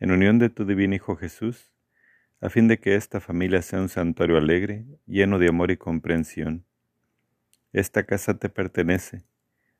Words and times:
en 0.00 0.10
unión 0.10 0.38
de 0.38 0.48
tu 0.48 0.64
divino 0.64 0.94
Hijo 0.94 1.14
Jesús, 1.14 1.70
a 2.40 2.48
fin 2.48 2.68
de 2.68 2.78
que 2.78 2.96
esta 2.96 3.20
familia 3.20 3.60
sea 3.60 3.80
un 3.80 3.90
santuario 3.90 4.38
alegre, 4.38 4.86
lleno 5.06 5.38
de 5.38 5.48
amor 5.48 5.70
y 5.70 5.76
comprensión. 5.76 6.64
Esta 7.72 8.04
casa 8.04 8.38
te 8.38 8.48
pertenece, 8.48 9.22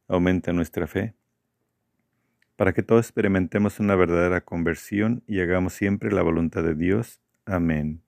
aumenta 0.06 0.52
nuestra 0.52 0.86
fe, 0.86 1.14
para 2.56 2.74
que 2.74 2.82
todos 2.82 3.06
experimentemos 3.06 3.80
una 3.80 3.96
verdadera 3.96 4.42
conversión 4.42 5.24
y 5.26 5.40
hagamos 5.40 5.72
siempre 5.72 6.12
la 6.12 6.20
voluntad 6.20 6.62
de 6.62 6.74
Dios. 6.74 7.22
Amén. 7.46 8.02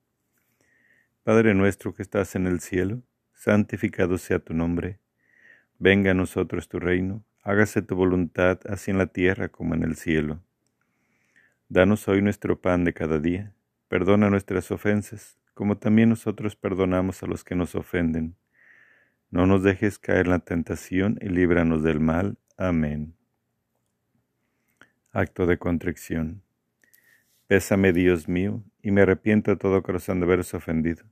Padre 1.23 1.55
nuestro 1.55 1.95
que 1.95 2.03
estás 2.03 2.35
en 2.35 2.45
el 2.45 2.59
cielo, 2.59 3.01
santificado 3.33 4.19
sea 4.19 4.37
tu 4.37 4.53
nombre. 4.53 4.99
Venga 5.79 6.11
a 6.11 6.13
nosotros 6.13 6.69
tu 6.69 6.79
reino, 6.79 7.25
hágase 7.41 7.81
tu 7.81 7.95
voluntad 7.95 8.59
así 8.69 8.91
en 8.91 8.99
la 8.99 9.07
tierra 9.07 9.49
como 9.49 9.73
en 9.73 9.81
el 9.81 9.95
cielo. 9.95 10.43
Danos 11.69 12.07
hoy 12.07 12.21
nuestro 12.21 12.59
pan 12.59 12.83
de 12.83 12.93
cada 12.93 13.19
día. 13.19 13.55
Perdona 13.87 14.29
nuestras 14.29 14.69
ofensas, 14.69 15.39
como 15.53 15.77
también 15.77 16.09
nosotros 16.09 16.55
perdonamos 16.55 17.23
a 17.23 17.25
los 17.25 17.43
que 17.43 17.55
nos 17.55 17.73
ofenden. 17.73 18.35
No 19.31 19.47
nos 19.47 19.63
dejes 19.63 19.97
caer 19.97 20.25
en 20.25 20.31
la 20.31 20.39
tentación 20.39 21.17
y 21.21 21.29
líbranos 21.29 21.81
del 21.81 21.99
mal. 21.99 22.37
Amén. 22.57 23.15
Acto 25.11 25.45
de 25.45 25.57
contrición. 25.57 26.43
Pésame, 27.47 27.93
Dios 27.93 28.27
mío, 28.27 28.61
y 28.81 28.91
me 28.91 29.01
arrepiento 29.01 29.57
todo 29.57 29.83
corazón 29.83 30.19
de 30.19 30.25
haberos 30.25 30.53
ofendido. 30.53 31.05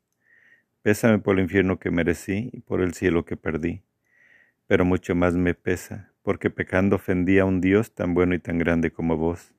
Pésame 0.82 1.20
por 1.20 1.38
el 1.38 1.44
infierno 1.44 1.80
que 1.80 1.92
merecí 1.92 2.50
y 2.52 2.60
por 2.60 2.82
el 2.82 2.94
cielo 2.94 3.26
que 3.26 3.38
perdí. 3.38 3.84
Pero 4.68 4.86
mucho 4.86 5.16
más 5.16 5.34
me 5.34 5.54
pesa, 5.54 6.12
porque 6.24 6.50
pecando 6.50 6.98
ofendí 6.98 7.40
a 7.40 7.46
un 7.46 7.62
Dios 7.62 7.96
tan 7.96 8.14
bueno 8.14 8.36
y 8.36 8.40
tan 8.40 8.58
grande 8.58 8.92
como 8.92 9.18
vos 9.18 9.54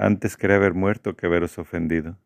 antes 0.00 0.38
quería 0.38 0.56
haber 0.56 0.72
muerto 0.72 1.14
que 1.14 1.26
haberos 1.26 1.58
ofendido. 1.58 2.18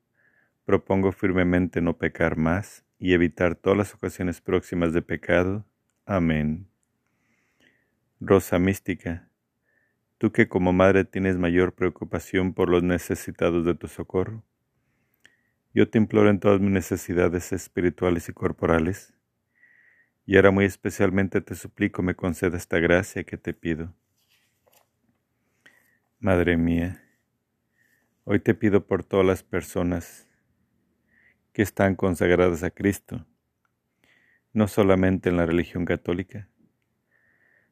Propongo 0.65 1.11
firmemente 1.11 1.81
no 1.81 1.99
pecar 1.99 2.37
más 2.37 2.85
y 3.01 3.15
evitar 3.15 3.57
todas 3.57 3.77
las 3.77 3.95
ocasiones 3.95 4.41
próximas 4.41 4.93
de 4.93 5.03
pecado. 5.03 5.67
Amén. 6.07 6.69
Rosa 8.21 8.61
mística, 8.61 9.29
tú 10.19 10.31
que 10.31 10.49
como 10.49 10.73
madre 10.73 11.05
tienes 11.05 11.37
mayor 11.37 11.75
preocupación 11.75 12.55
por 12.55 12.71
los 12.71 12.85
necesitados 12.85 13.65
de 13.65 13.75
tu 13.75 13.89
socorro, 13.89 14.45
yo 15.75 15.91
te 15.91 15.99
imploro 15.99 16.31
en 16.31 16.39
todas 16.39 16.61
mis 16.61 16.71
necesidades 16.71 17.53
espirituales 17.53 18.29
y 18.29 18.33
corporales, 18.33 19.13
y 20.27 20.37
ahora 20.37 20.53
muy 20.53 20.65
especialmente 20.65 21.41
te 21.41 21.57
suplico 21.57 22.03
me 22.05 22.15
conceda 22.15 22.57
esta 22.57 22.79
gracia 22.79 23.25
que 23.25 23.37
te 23.37 23.53
pido. 23.53 23.93
Madre 26.21 26.57
mía, 26.57 27.04
Hoy 28.27 28.41
te 28.41 28.55
pido 28.55 28.87
por 28.87 29.05
todas 29.05 29.27
las 29.27 29.43
personas 29.43 30.27
que 31.53 31.61
están 31.61 31.95
consagradas 31.95 32.63
a 32.63 32.71
Cristo, 32.71 33.27
no 34.55 34.67
solamente 34.67 35.29
en 35.29 35.37
la 35.37 35.45
religión 35.45 35.85
católica, 35.85 36.49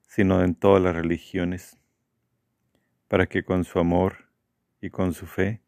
sino 0.06 0.44
en 0.44 0.54
todas 0.54 0.82
las 0.82 0.94
religiones, 0.94 1.78
para 3.08 3.26
que 3.26 3.44
con 3.46 3.64
su 3.64 3.78
amor 3.78 4.28
y 4.82 4.90
con 4.90 5.14
su 5.14 5.24
fe 5.24 5.62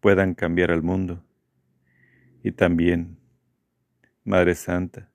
puedan 0.00 0.34
cambiar 0.34 0.72
al 0.72 0.82
mundo. 0.82 1.24
Y 2.42 2.50
también, 2.50 3.16
Madre 4.24 4.56
Santa, 4.56 5.12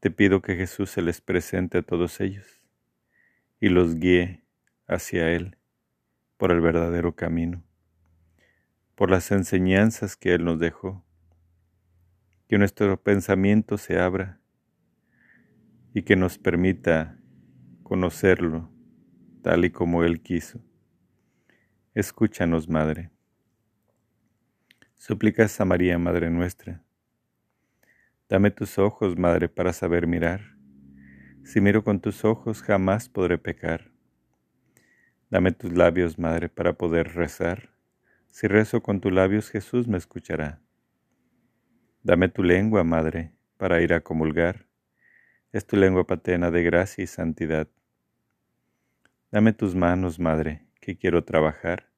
te 0.00 0.10
pido 0.10 0.42
que 0.42 0.54
Jesús 0.54 0.90
se 0.90 1.00
les 1.00 1.22
presente 1.22 1.78
a 1.78 1.82
todos 1.82 2.20
ellos 2.20 2.60
y 3.58 3.70
los 3.70 3.94
guíe 3.94 4.44
hacia 4.86 5.30
Él 5.30 5.55
por 6.36 6.52
el 6.52 6.60
verdadero 6.60 7.14
camino, 7.14 7.62
por 8.94 9.10
las 9.10 9.30
enseñanzas 9.30 10.16
que 10.16 10.34
Él 10.34 10.44
nos 10.44 10.58
dejó, 10.58 11.04
que 12.48 12.58
nuestro 12.58 13.00
pensamiento 13.02 13.78
se 13.78 13.98
abra 13.98 14.40
y 15.94 16.02
que 16.02 16.16
nos 16.16 16.38
permita 16.38 17.18
conocerlo 17.82 18.70
tal 19.42 19.64
y 19.64 19.70
como 19.70 20.02
Él 20.04 20.20
quiso. 20.20 20.60
Escúchanos, 21.94 22.68
Madre. 22.68 23.10
Suplicas 24.96 25.60
a 25.60 25.64
María, 25.64 25.98
Madre 25.98 26.30
nuestra. 26.30 26.82
Dame 28.28 28.50
tus 28.50 28.78
ojos, 28.78 29.16
Madre, 29.16 29.48
para 29.48 29.72
saber 29.72 30.06
mirar. 30.06 30.56
Si 31.44 31.60
miro 31.60 31.84
con 31.84 32.00
tus 32.00 32.24
ojos, 32.24 32.60
jamás 32.60 33.08
podré 33.08 33.38
pecar. 33.38 33.95
Dame 35.28 35.50
tus 35.50 35.72
labios, 35.72 36.20
Madre, 36.20 36.48
para 36.48 36.74
poder 36.74 37.14
rezar. 37.14 37.70
Si 38.28 38.46
rezo 38.46 38.80
con 38.80 39.00
tus 39.00 39.12
labios, 39.12 39.50
Jesús 39.50 39.88
me 39.88 39.98
escuchará. 39.98 40.60
Dame 42.04 42.28
tu 42.28 42.44
lengua, 42.44 42.84
Madre, 42.84 43.32
para 43.56 43.82
ir 43.82 43.92
a 43.92 44.02
comulgar. 44.02 44.66
Es 45.50 45.66
tu 45.66 45.76
lengua 45.76 46.06
paterna 46.06 46.52
de 46.52 46.62
gracia 46.62 47.02
y 47.02 47.08
santidad. 47.08 47.66
Dame 49.32 49.52
tus 49.52 49.74
manos, 49.74 50.20
Madre, 50.20 50.64
que 50.80 50.96
quiero 50.96 51.24
trabajar. 51.24 51.90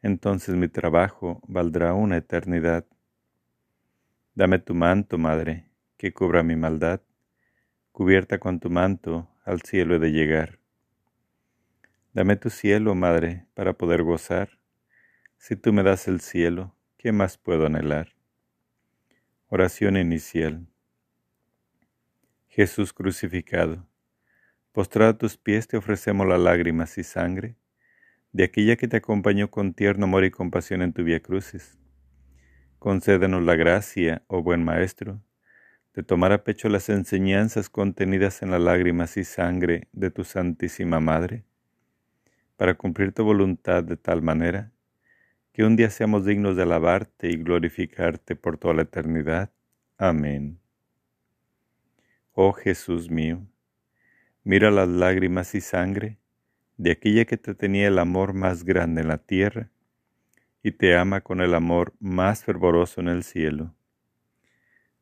Entonces 0.00 0.54
mi 0.54 0.68
trabajo 0.68 1.42
valdrá 1.48 1.94
una 1.94 2.16
eternidad. 2.16 2.86
Dame 4.36 4.60
tu 4.60 4.74
manto, 4.74 5.18
Madre, 5.18 5.66
que 5.96 6.12
cubra 6.12 6.44
mi 6.44 6.54
maldad. 6.54 7.00
Cubierta 7.90 8.38
con 8.38 8.60
tu 8.60 8.70
manto, 8.70 9.28
al 9.44 9.62
cielo 9.62 9.96
he 9.96 9.98
de 9.98 10.12
llegar. 10.12 10.61
Dame 12.14 12.36
tu 12.36 12.50
cielo, 12.50 12.94
Madre, 12.94 13.46
para 13.54 13.72
poder 13.72 14.02
gozar. 14.02 14.58
Si 15.38 15.56
tú 15.56 15.72
me 15.72 15.82
das 15.82 16.08
el 16.08 16.20
cielo, 16.20 16.76
¿qué 16.98 17.10
más 17.10 17.38
puedo 17.38 17.64
anhelar? 17.64 18.14
Oración 19.48 19.96
inicial. 19.96 20.66
Jesús 22.48 22.92
crucificado, 22.92 23.88
postrado 24.72 25.12
a 25.12 25.16
tus 25.16 25.38
pies 25.38 25.68
te 25.68 25.78
ofrecemos 25.78 26.28
las 26.28 26.38
lágrimas 26.38 26.98
y 26.98 27.02
sangre 27.02 27.56
de 28.32 28.44
aquella 28.44 28.76
que 28.76 28.88
te 28.88 28.98
acompañó 28.98 29.50
con 29.50 29.72
tierno 29.72 30.04
amor 30.04 30.26
y 30.26 30.30
compasión 30.30 30.82
en 30.82 30.92
tu 30.92 31.04
vía 31.04 31.20
crucis. 31.20 31.78
Concédenos 32.78 33.42
la 33.42 33.56
gracia, 33.56 34.22
oh 34.26 34.42
buen 34.42 34.62
Maestro, 34.62 35.22
de 35.94 36.02
tomar 36.02 36.32
a 36.32 36.44
pecho 36.44 36.68
las 36.68 36.90
enseñanzas 36.90 37.70
contenidas 37.70 38.42
en 38.42 38.50
las 38.50 38.60
lágrimas 38.60 39.16
y 39.16 39.24
sangre 39.24 39.88
de 39.92 40.10
tu 40.10 40.24
Santísima 40.24 41.00
Madre 41.00 41.46
para 42.62 42.74
cumplir 42.74 43.10
tu 43.10 43.24
voluntad 43.24 43.82
de 43.82 43.96
tal 43.96 44.22
manera 44.22 44.70
que 45.52 45.64
un 45.64 45.74
día 45.74 45.90
seamos 45.90 46.24
dignos 46.24 46.54
de 46.54 46.62
alabarte 46.62 47.28
y 47.28 47.36
glorificarte 47.36 48.36
por 48.36 48.56
toda 48.56 48.72
la 48.72 48.82
eternidad. 48.82 49.50
Amén. 49.98 50.60
Oh 52.30 52.52
Jesús 52.52 53.10
mío, 53.10 53.44
mira 54.44 54.70
las 54.70 54.86
lágrimas 54.86 55.56
y 55.56 55.60
sangre 55.60 56.20
de 56.76 56.92
aquella 56.92 57.24
que 57.24 57.36
te 57.36 57.56
tenía 57.56 57.88
el 57.88 57.98
amor 57.98 58.32
más 58.32 58.62
grande 58.62 59.00
en 59.00 59.08
la 59.08 59.18
tierra 59.18 59.72
y 60.62 60.70
te 60.70 60.96
ama 60.96 61.20
con 61.20 61.40
el 61.40 61.54
amor 61.54 61.94
más 61.98 62.44
fervoroso 62.44 63.00
en 63.00 63.08
el 63.08 63.24
cielo. 63.24 63.74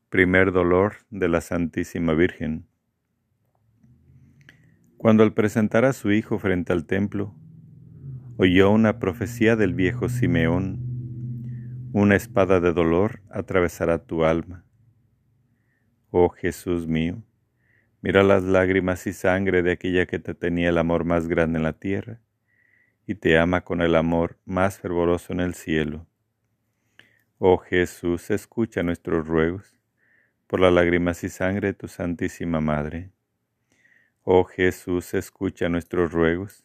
Primer 0.08 0.50
dolor 0.50 0.94
de 1.10 1.28
la 1.28 1.42
Santísima 1.42 2.14
Virgen. 2.14 2.66
Cuando 4.96 5.22
al 5.22 5.34
presentar 5.34 5.84
a 5.84 5.92
su 5.92 6.10
Hijo 6.10 6.38
frente 6.38 6.72
al 6.72 6.86
templo, 6.86 7.34
oyó 8.42 8.70
una 8.70 8.98
profecía 8.98 9.54
del 9.54 9.74
viejo 9.74 10.08
Simeón, 10.08 10.78
una 11.92 12.16
espada 12.16 12.58
de 12.58 12.72
dolor 12.72 13.20
atravesará 13.28 14.06
tu 14.06 14.24
alma. 14.24 14.64
Oh 16.10 16.30
Jesús 16.30 16.86
mío, 16.86 17.22
mira 18.00 18.22
las 18.22 18.42
lágrimas 18.42 19.06
y 19.06 19.12
sangre 19.12 19.62
de 19.62 19.72
aquella 19.72 20.06
que 20.06 20.18
te 20.18 20.32
tenía 20.32 20.70
el 20.70 20.78
amor 20.78 21.04
más 21.04 21.28
grande 21.28 21.58
en 21.58 21.64
la 21.64 21.74
tierra 21.74 22.22
y 23.06 23.14
te 23.14 23.36
ama 23.36 23.60
con 23.60 23.82
el 23.82 23.94
amor 23.94 24.38
más 24.46 24.78
fervoroso 24.78 25.34
en 25.34 25.40
el 25.40 25.52
cielo. 25.52 26.06
Oh 27.36 27.58
Jesús, 27.58 28.30
escucha 28.30 28.82
nuestros 28.82 29.28
ruegos 29.28 29.78
por 30.46 30.60
las 30.60 30.72
lágrimas 30.72 31.22
y 31.24 31.28
sangre 31.28 31.68
de 31.68 31.74
tu 31.74 31.88
Santísima 31.88 32.62
Madre. 32.62 33.10
Oh 34.22 34.44
Jesús, 34.44 35.12
escucha 35.12 35.68
nuestros 35.68 36.10
ruegos 36.10 36.64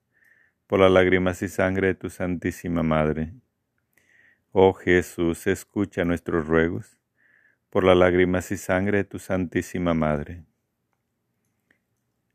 por 0.71 0.79
las 0.79 0.89
lágrimas 0.89 1.41
y 1.41 1.49
sangre 1.49 1.87
de 1.87 1.95
tu 1.95 2.09
Santísima 2.09 2.81
Madre. 2.81 3.33
Oh 4.53 4.71
Jesús, 4.71 5.45
escucha 5.47 6.05
nuestros 6.05 6.47
ruegos, 6.47 6.97
por 7.69 7.83
las 7.83 7.97
lágrimas 7.97 8.53
y 8.53 8.55
sangre 8.55 8.99
de 8.99 9.03
tu 9.03 9.19
Santísima 9.19 9.93
Madre. 9.93 10.45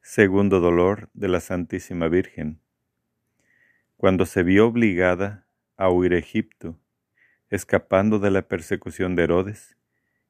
Segundo 0.03 0.61
dolor 0.61 1.09
de 1.15 1.29
la 1.29 1.41
Santísima 1.41 2.09
Virgen. 2.09 2.61
Cuando 3.97 4.27
se 4.27 4.43
vio 4.43 4.67
obligada 4.67 5.47
a 5.79 5.89
huir 5.89 6.13
a 6.13 6.19
Egipto, 6.19 6.79
escapando 7.49 8.19
de 8.19 8.31
la 8.31 8.43
persecución 8.43 9.17
de 9.17 9.23
Herodes, 9.23 9.79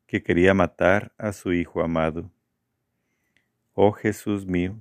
que 0.06 0.22
quería 0.22 0.54
matar 0.54 1.12
a 1.18 1.32
su 1.32 1.52
Hijo 1.52 1.82
amado. 1.82 2.30
Oh 3.72 3.90
Jesús 3.90 4.46
mío, 4.46 4.80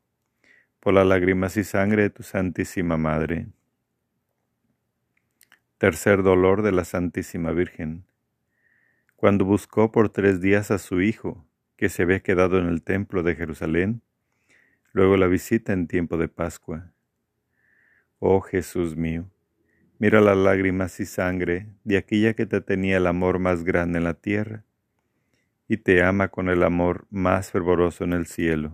por 0.81 0.93
las 0.93 1.07
lágrimas 1.07 1.55
y 1.55 1.63
sangre 1.63 2.01
de 2.01 2.09
tu 2.09 2.23
Santísima 2.23 2.97
Madre. 2.97 3.47
Tercer 5.77 6.23
dolor 6.23 6.61
de 6.61 6.73
la 6.73 6.83
Santísima 6.83 7.51
Virgen 7.51 8.03
cuando 9.21 9.45
buscó 9.45 9.91
por 9.91 10.09
tres 10.09 10.41
días 10.41 10.71
a 10.71 10.79
su 10.79 10.99
hijo, 10.99 11.45
que 11.77 11.89
se 11.89 12.01
había 12.01 12.21
quedado 12.21 12.57
en 12.57 12.65
el 12.65 12.81
templo 12.81 13.21
de 13.21 13.35
Jerusalén, 13.35 14.01
luego 14.93 15.15
la 15.15 15.27
visita 15.27 15.73
en 15.73 15.85
tiempo 15.85 16.17
de 16.17 16.27
Pascua. 16.27 16.91
Oh 18.17 18.41
Jesús 18.41 18.95
mío, 18.95 19.29
mira 19.99 20.21
las 20.21 20.35
lágrimas 20.35 20.99
y 20.99 21.05
sangre 21.05 21.67
de 21.83 21.97
aquella 21.97 22.33
que 22.33 22.47
te 22.47 22.61
tenía 22.61 22.97
el 22.97 23.05
amor 23.05 23.37
más 23.37 23.63
grande 23.63 23.99
en 23.99 24.05
la 24.05 24.15
tierra, 24.15 24.63
y 25.67 25.77
te 25.77 26.01
ama 26.01 26.29
con 26.29 26.49
el 26.49 26.63
amor 26.63 27.05
más 27.11 27.51
fervoroso 27.51 28.03
en 28.03 28.13
el 28.13 28.25
cielo. 28.25 28.73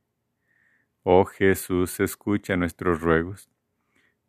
Oh 1.03 1.25
Jesús, 1.25 1.99
escucha 1.99 2.55
nuestros 2.55 3.01
ruegos, 3.01 3.49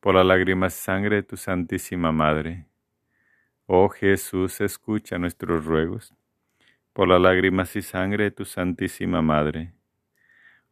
por 0.01 0.15
las 0.15 0.25
lágrimas 0.25 0.75
y 0.75 0.81
sangre 0.81 1.17
de 1.17 1.23
tu 1.23 1.37
Santísima 1.37 2.13
Madre. 2.13 2.67
Oh 3.67 3.91
Jesús, 3.91 4.59
escucha 4.63 5.19
nuestros 5.19 5.67
ruegos, 5.67 6.15
por 6.95 7.09
las 7.09 7.21
lágrimas 7.21 7.77
y 7.77 7.83
sangre 7.83 8.25
de 8.25 8.31
tu 8.31 8.47
Santísima 8.47 9.21
Madre. 9.21 9.75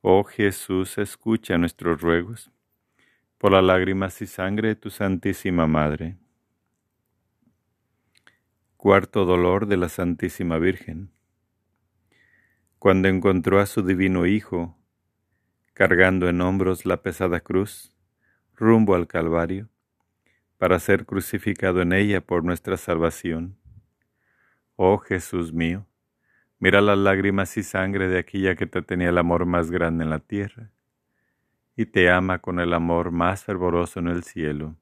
Oh 0.01 0.25
Jesús, 0.25 0.97
escucha 0.97 1.59
nuestros 1.59 2.01
ruegos, 2.01 2.51
por 3.37 3.53
las 3.53 3.63
lágrimas 3.63 4.23
y 4.23 4.27
sangre 4.27 4.69
de 4.69 4.77
tu 4.77 4.89
Santísima 4.89 5.67
Madre. 5.67 6.17
Cuarto 8.79 9.27
dolor 9.27 9.67
de 9.67 9.77
la 9.77 9.91
Santísima 9.91 10.57
Virgen. 10.57 11.11
Cuando 12.79 13.09
encontró 13.09 13.61
a 13.61 13.67
su 13.67 13.83
divino 13.83 14.25
Hijo, 14.25 14.80
cargando 15.75 16.29
en 16.29 16.41
hombros 16.41 16.85
la 16.87 17.03
pesada 17.03 17.41
cruz, 17.41 17.97
rumbo 18.55 18.95
al 18.95 19.07
Calvario, 19.07 19.69
para 20.59 20.79
ser 20.79 21.07
crucificado 21.07 21.81
en 21.81 21.93
ella 21.93 22.21
por 22.21 22.45
nuestra 22.45 22.77
salvación. 22.77 23.57
Oh 24.77 24.99
Jesús 24.99 25.53
mío, 25.53 25.87
mira 26.59 26.81
las 26.81 26.99
lágrimas 26.99 27.57
y 27.57 27.63
sangre 27.63 28.09
de 28.09 28.19
aquella 28.19 28.57
que 28.57 28.67
te 28.67 28.83
tenía 28.83 29.09
el 29.09 29.19
amor 29.19 29.47
más 29.47 29.71
grande 29.71 30.05
en 30.05 30.11
la 30.11 30.19
tierra, 30.19 30.71
y 31.77 31.87
te 31.87 32.11
ama 32.11 32.41
con 32.41 32.61
el 32.61 32.75
amor 32.75 33.11
más 33.11 33.45
fervoroso 33.45 34.01
en 34.01 34.09
el 34.09 34.23
cielo. 34.23 34.77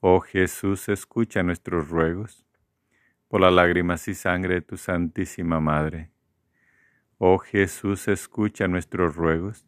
Oh 0.00 0.20
Jesús, 0.20 0.88
escucha 0.88 1.42
nuestros 1.42 1.88
ruegos, 1.88 2.46
por 3.28 3.40
las 3.40 3.52
lágrimas 3.52 4.08
y 4.08 4.14
sangre 4.14 4.54
de 4.54 4.62
tu 4.62 4.76
Santísima 4.76 5.60
Madre. 5.60 6.10
Oh 7.18 7.38
Jesús, 7.38 8.08
escucha 8.08 8.68
nuestros 8.68 9.16
ruegos, 9.16 9.67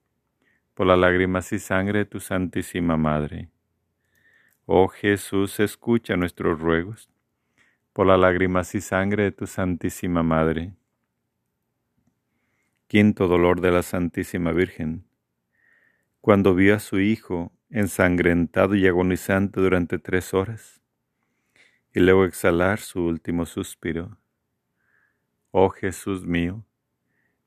por 0.81 0.87
las 0.87 0.97
lágrimas 0.97 1.53
y 1.53 1.59
sangre 1.59 1.99
de 1.99 2.05
tu 2.05 2.19
Santísima 2.19 2.97
Madre. 2.97 3.51
Oh 4.65 4.87
Jesús, 4.87 5.59
escucha 5.59 6.17
nuestros 6.17 6.59
ruegos, 6.59 7.07
por 7.93 8.07
las 8.07 8.19
lágrimas 8.19 8.73
y 8.73 8.81
sangre 8.81 9.25
de 9.25 9.31
tu 9.31 9.45
Santísima 9.45 10.23
Madre. 10.23 10.73
Quinto 12.87 13.27
dolor 13.27 13.61
de 13.61 13.69
la 13.69 13.83
Santísima 13.83 14.53
Virgen. 14.53 15.05
Cuando 16.19 16.55
vio 16.55 16.73
a 16.77 16.79
su 16.79 16.99
Hijo 16.99 17.51
ensangrentado 17.69 18.73
y 18.73 18.87
agonizante 18.87 19.61
durante 19.61 19.99
tres 19.99 20.33
horas, 20.33 20.81
y 21.93 21.99
luego 21.99 22.25
exhalar 22.25 22.79
su 22.79 23.05
último 23.05 23.45
suspiro. 23.45 24.17
Oh 25.51 25.69
Jesús 25.69 26.25
mío, 26.25 26.65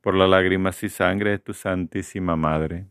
por 0.00 0.14
las 0.14 0.30
lágrimas 0.30 0.82
y 0.82 0.88
sangre 0.88 1.30
de 1.30 1.38
tu 1.38 1.52
Santísima 1.52 2.34
Madre. 2.34 2.86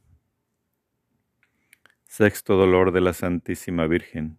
Sexto 2.06 2.56
dolor 2.56 2.92
de 2.92 3.02
la 3.02 3.14
Santísima 3.14 3.88
Virgen. 3.88 4.38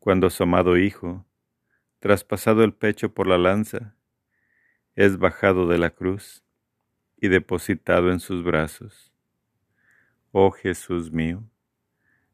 Cuando 0.00 0.28
su 0.30 0.42
amado 0.42 0.76
Hijo, 0.76 1.24
traspasado 2.00 2.64
el 2.64 2.72
pecho 2.72 3.14
por 3.14 3.28
la 3.28 3.38
lanza, 3.38 3.94
es 4.96 5.18
bajado 5.18 5.68
de 5.68 5.78
la 5.78 5.90
cruz 5.90 6.42
y 7.16 7.28
depositado 7.28 8.10
en 8.10 8.18
sus 8.18 8.42
brazos. 8.42 9.12
Oh 10.32 10.50
Jesús 10.50 11.12
mío, 11.12 11.44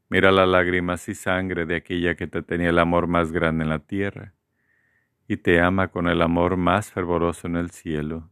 mira 0.09 0.31
las 0.31 0.47
lágrimas 0.47 1.07
y 1.07 1.13
sangre 1.13 1.67
de 1.67 1.75
aquella 1.75 2.15
que 2.15 2.25
te 2.25 2.41
tenía 2.41 2.69
el 2.69 2.79
amor 2.79 3.05
más 3.05 3.31
grande 3.31 3.63
en 3.63 3.69
la 3.69 3.79
tierra 3.79 4.33
y 5.27 5.37
te 5.37 5.59
ama 5.59 5.89
con 5.89 6.07
el 6.07 6.23
amor 6.23 6.57
más 6.57 6.91
fervoroso 6.91 7.45
en 7.45 7.57
el 7.57 7.69
cielo. 7.69 8.31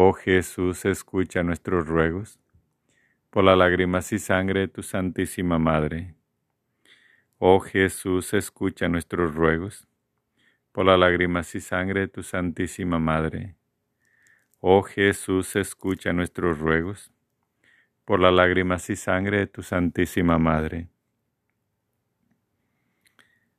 Oh 0.00 0.12
Jesús, 0.12 0.84
escucha 0.84 1.42
nuestros 1.42 1.88
ruegos, 1.88 2.38
por 3.30 3.42
las 3.42 3.58
lágrimas 3.58 4.12
y 4.12 4.20
sangre 4.20 4.60
de 4.60 4.68
tu 4.68 4.84
Santísima 4.84 5.58
Madre. 5.58 6.14
Oh 7.38 7.58
Jesús, 7.58 8.32
escucha 8.32 8.88
nuestros 8.88 9.34
ruegos, 9.34 9.88
por 10.70 10.86
las 10.86 11.00
lágrimas 11.00 11.52
y 11.56 11.60
sangre 11.60 12.02
de 12.02 12.06
tu 12.06 12.22
Santísima 12.22 13.00
Madre. 13.00 13.56
Oh 14.60 14.84
Jesús, 14.84 15.56
escucha 15.56 16.12
nuestros 16.12 16.60
ruegos, 16.60 17.10
por 18.04 18.20
las 18.20 18.32
lágrimas 18.32 18.88
y 18.90 18.94
sangre 18.94 19.38
de 19.38 19.46
tu 19.48 19.64
Santísima 19.64 20.38
Madre. 20.38 20.86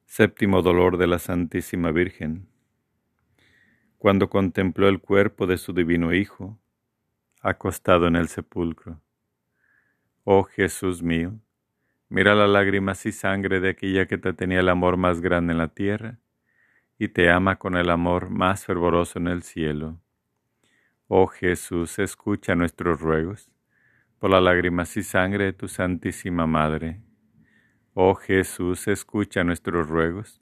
Séptimo 0.06 0.62
dolor 0.62 0.96
de 0.96 1.08
la 1.08 1.20
Santísima 1.20 1.92
Virgen. 1.92 2.48
Cuando 4.00 4.30
contempló 4.30 4.88
el 4.88 5.02
cuerpo 5.02 5.46
de 5.46 5.58
su 5.58 5.74
divino 5.74 6.14
Hijo, 6.14 6.58
acostado 7.42 8.08
en 8.08 8.16
el 8.16 8.30
sepulcro. 8.30 9.02
Oh 10.24 10.44
Jesús 10.44 11.04
mío, 11.04 11.34
mira 12.08 12.34
las 12.34 12.50
lágrimas 12.50 13.06
y 13.06 13.12
sangre 13.12 13.60
de 13.60 13.72
aquella 13.72 14.06
que 14.06 14.18
te 14.18 14.32
tenía 14.32 14.62
el 14.62 14.70
amor 14.70 14.96
más 14.96 15.20
grande 15.20 15.52
en 15.52 15.58
la 15.58 15.68
tierra 15.68 16.18
y 16.98 17.10
te 17.10 17.30
ama 17.30 17.58
con 17.58 17.76
el 17.76 17.90
amor 17.90 18.30
más 18.30 18.66
fervoroso 18.66 19.20
en 19.20 19.28
el 19.28 19.44
cielo. 19.44 20.00
Oh 21.10 21.28
Jesús, 21.28 22.00
escucha 22.00 22.56
nuestros 22.56 23.02
ruegos 23.02 23.52
por 24.18 24.30
las 24.30 24.42
lágrimas 24.42 24.96
y 24.96 25.04
sangre 25.04 25.44
de 25.44 25.54
tu 25.54 25.68
Santísima 25.68 26.48
Madre. 26.48 27.02
Oh 27.94 28.16
Jesús, 28.16 28.88
escucha 28.88 29.44
nuestros 29.44 29.90
ruegos 29.90 30.42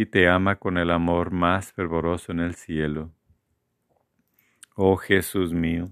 y 0.00 0.06
te 0.06 0.28
ama 0.28 0.56
con 0.56 0.78
el 0.78 0.90
amor 0.90 1.30
más 1.30 1.74
fervoroso 1.74 2.32
en 2.32 2.40
el 2.40 2.54
cielo. 2.54 3.12
Oh 4.74 4.96
Jesús 4.96 5.52
mío, 5.52 5.90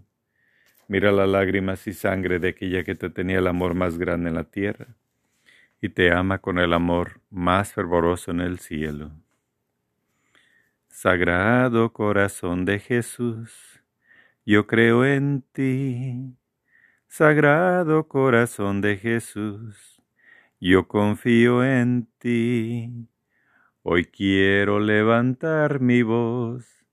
mira 0.86 1.12
las 1.12 1.28
lágrimas 1.28 1.86
y 1.86 1.92
sangre 1.92 2.38
de 2.38 2.48
aquella 2.48 2.84
que 2.84 2.94
te 2.94 3.10
tenía 3.10 3.38
el 3.38 3.46
amor 3.46 3.74
más 3.74 3.98
grande 3.98 4.30
en 4.30 4.36
la 4.36 4.44
tierra 4.44 4.96
y 5.82 5.90
te 5.90 6.10
ama 6.10 6.38
con 6.38 6.58
el 6.58 6.72
amor 6.72 7.20
más 7.28 7.74
fervoroso 7.74 8.30
en 8.30 8.40
el 8.40 8.60
cielo. 8.60 9.10
Sagrado 10.88 11.92
corazón 11.92 12.64
de 12.64 12.78
Jesús, 12.78 13.82
yo 14.46 14.66
creo 14.66 15.04
en 15.04 15.42
ti. 15.52 16.34
Sagrado 17.08 18.08
corazón 18.08 18.80
de 18.80 18.96
Jesús, 18.96 20.02
yo 20.58 20.88
confío 20.88 21.62
en 21.62 22.08
ti. 22.16 23.06
Hoy 23.82 24.04
quiero 24.06 24.80
levantar 24.80 25.80
mi 25.80 26.02
voz 26.02 26.84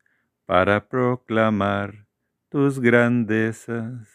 para 0.46 0.88
proclamar 0.88 2.06
tus 2.50 2.80
grandezas, 2.80 4.08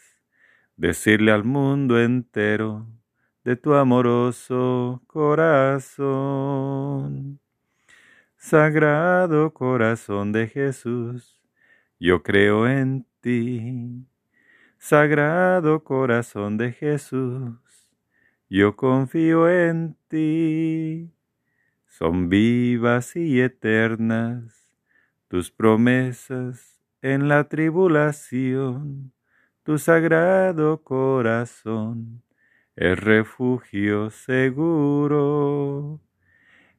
decirle 0.77 1.33
al 1.33 1.43
mundo 1.43 2.01
entero 2.01 2.87
de 3.43 3.57
tu 3.57 3.73
amoroso 3.73 5.03
corazón. 5.05 6.21
Sagrado 8.37 9.53
corazón 9.53 10.31
de 10.31 10.47
Jesús, 10.47 11.41
yo 11.99 12.23
creo 12.23 12.67
en 12.67 13.05
ti. 13.19 14.07
Sagrado 14.77 15.83
corazón 15.83 16.57
de 16.57 16.71
Jesús, 16.71 17.91
yo 18.49 18.77
confío 18.77 19.49
en 19.49 19.97
ti. 20.07 21.11
Son 21.91 22.29
vivas 22.29 23.15
y 23.17 23.41
eternas 23.41 24.69
tus 25.27 25.51
promesas 25.51 26.81
en 27.01 27.27
la 27.27 27.49
tribulación, 27.49 29.11
tu 29.63 29.77
sagrado 29.77 30.83
corazón 30.83 32.23
es 32.77 32.97
refugio 32.97 34.09
seguro 34.09 35.99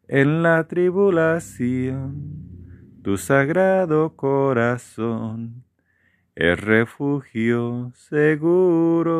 en 0.08 0.42
la 0.42 0.66
tribulación. 0.66 2.40
Tu 3.02 3.18
sagrado 3.18 4.16
corazón 4.16 5.62
es 6.34 6.58
refugio 6.58 7.92
seguro. 7.94 9.14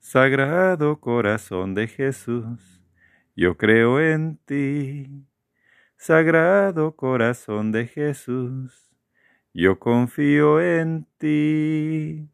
Sagrado 0.00 0.98
corazón 0.98 1.74
de 1.76 1.86
Jesús, 1.86 2.77
yo 3.38 3.56
creo 3.56 4.00
en 4.00 4.36
ti. 4.46 5.24
Sagrado 5.96 6.96
corazón 6.96 7.70
de 7.70 7.86
Jesús, 7.86 8.90
yo 9.54 9.78
confío 9.78 10.60
en 10.60 11.06
ti. 11.18 12.28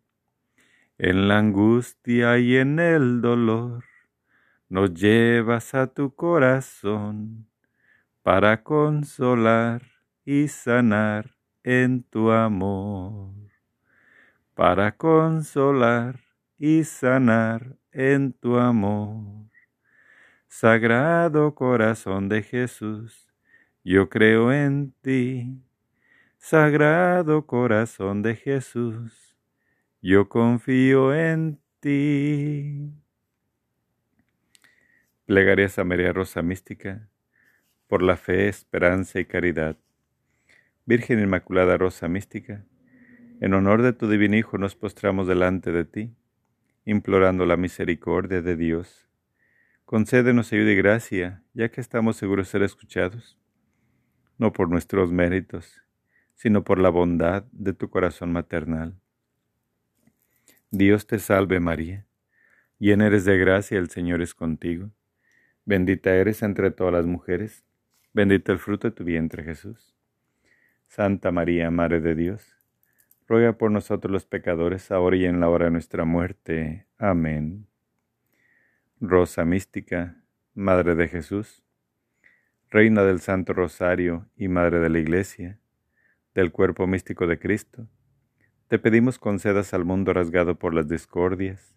En 0.96 1.28
la 1.28 1.40
angustia 1.40 2.38
y 2.38 2.56
en 2.56 2.78
el 2.78 3.20
dolor, 3.20 3.84
nos 4.70 4.94
llevas 4.94 5.74
a 5.74 5.88
tu 5.88 6.14
corazón 6.14 7.50
para 8.22 8.62
consolar 8.62 9.82
y 10.24 10.48
sanar 10.48 11.36
en 11.64 12.02
tu 12.04 12.30
amor, 12.30 13.34
para 14.54 14.96
consolar 14.96 16.18
y 16.58 16.84
sanar 16.84 17.76
en 17.92 18.32
tu 18.32 18.56
amor. 18.56 19.53
Sagrado 20.56 21.52
corazón 21.56 22.28
de 22.28 22.40
Jesús, 22.44 23.26
yo 23.82 24.08
creo 24.08 24.52
en 24.52 24.94
ti. 25.02 25.60
Sagrado 26.38 27.44
corazón 27.44 28.22
de 28.22 28.36
Jesús, 28.36 29.36
yo 30.00 30.28
confío 30.28 31.12
en 31.12 31.60
ti. 31.80 32.92
Plegarias 35.26 35.76
a 35.80 35.82
María 35.82 36.12
Rosa 36.12 36.40
Mística, 36.40 37.08
por 37.88 38.00
la 38.00 38.16
fe, 38.16 38.46
esperanza 38.46 39.18
y 39.18 39.24
caridad. 39.24 39.76
Virgen 40.86 41.18
Inmaculada 41.18 41.76
Rosa 41.76 42.06
Mística, 42.06 42.64
en 43.40 43.54
honor 43.54 43.82
de 43.82 43.92
tu 43.92 44.08
divino 44.08 44.36
Hijo 44.36 44.56
nos 44.56 44.76
postramos 44.76 45.26
delante 45.26 45.72
de 45.72 45.84
ti, 45.84 46.14
implorando 46.84 47.44
la 47.44 47.56
misericordia 47.56 48.40
de 48.40 48.54
Dios. 48.54 49.03
Concédenos 49.84 50.50
ayuda 50.50 50.72
y 50.72 50.76
gracia, 50.76 51.42
ya 51.52 51.68
que 51.68 51.82
estamos 51.82 52.16
seguros 52.16 52.46
de 52.46 52.52
ser 52.52 52.62
escuchados, 52.62 53.38
no 54.38 54.50
por 54.50 54.70
nuestros 54.70 55.12
méritos, 55.12 55.82
sino 56.34 56.64
por 56.64 56.78
la 56.78 56.88
bondad 56.88 57.44
de 57.52 57.74
tu 57.74 57.90
corazón 57.90 58.32
maternal. 58.32 58.98
Dios 60.70 61.06
te 61.06 61.18
salve 61.18 61.60
María, 61.60 62.06
llena 62.78 63.08
eres 63.08 63.26
de 63.26 63.36
gracia, 63.36 63.78
el 63.78 63.90
Señor 63.90 64.22
es 64.22 64.34
contigo. 64.34 64.90
Bendita 65.66 66.14
eres 66.14 66.42
entre 66.42 66.70
todas 66.70 66.94
las 66.94 67.04
mujeres, 67.04 67.62
bendito 68.14 68.52
el 68.52 68.58
fruto 68.58 68.88
de 68.88 68.96
tu 68.96 69.04
vientre 69.04 69.44
Jesús. 69.44 69.94
Santa 70.88 71.30
María, 71.30 71.70
Madre 71.70 72.00
de 72.00 72.14
Dios, 72.14 72.56
ruega 73.28 73.58
por 73.58 73.70
nosotros 73.70 74.10
los 74.10 74.24
pecadores, 74.24 74.90
ahora 74.90 75.16
y 75.16 75.26
en 75.26 75.40
la 75.40 75.50
hora 75.50 75.66
de 75.66 75.72
nuestra 75.72 76.06
muerte. 76.06 76.86
Amén. 76.96 77.66
Rosa 79.08 79.44
mística, 79.44 80.16
Madre 80.54 80.94
de 80.94 81.08
Jesús, 81.08 81.62
Reina 82.70 83.02
del 83.02 83.20
Santo 83.20 83.52
Rosario 83.52 84.28
y 84.36 84.48
Madre 84.48 84.80
de 84.80 84.88
la 84.88 84.98
Iglesia, 84.98 85.60
del 86.34 86.50
cuerpo 86.52 86.86
místico 86.86 87.26
de 87.26 87.38
Cristo, 87.38 87.86
te 88.68 88.78
pedimos 88.78 89.18
concedas 89.18 89.74
al 89.74 89.84
mundo 89.84 90.12
rasgado 90.12 90.58
por 90.58 90.74
las 90.74 90.88
discordias, 90.88 91.76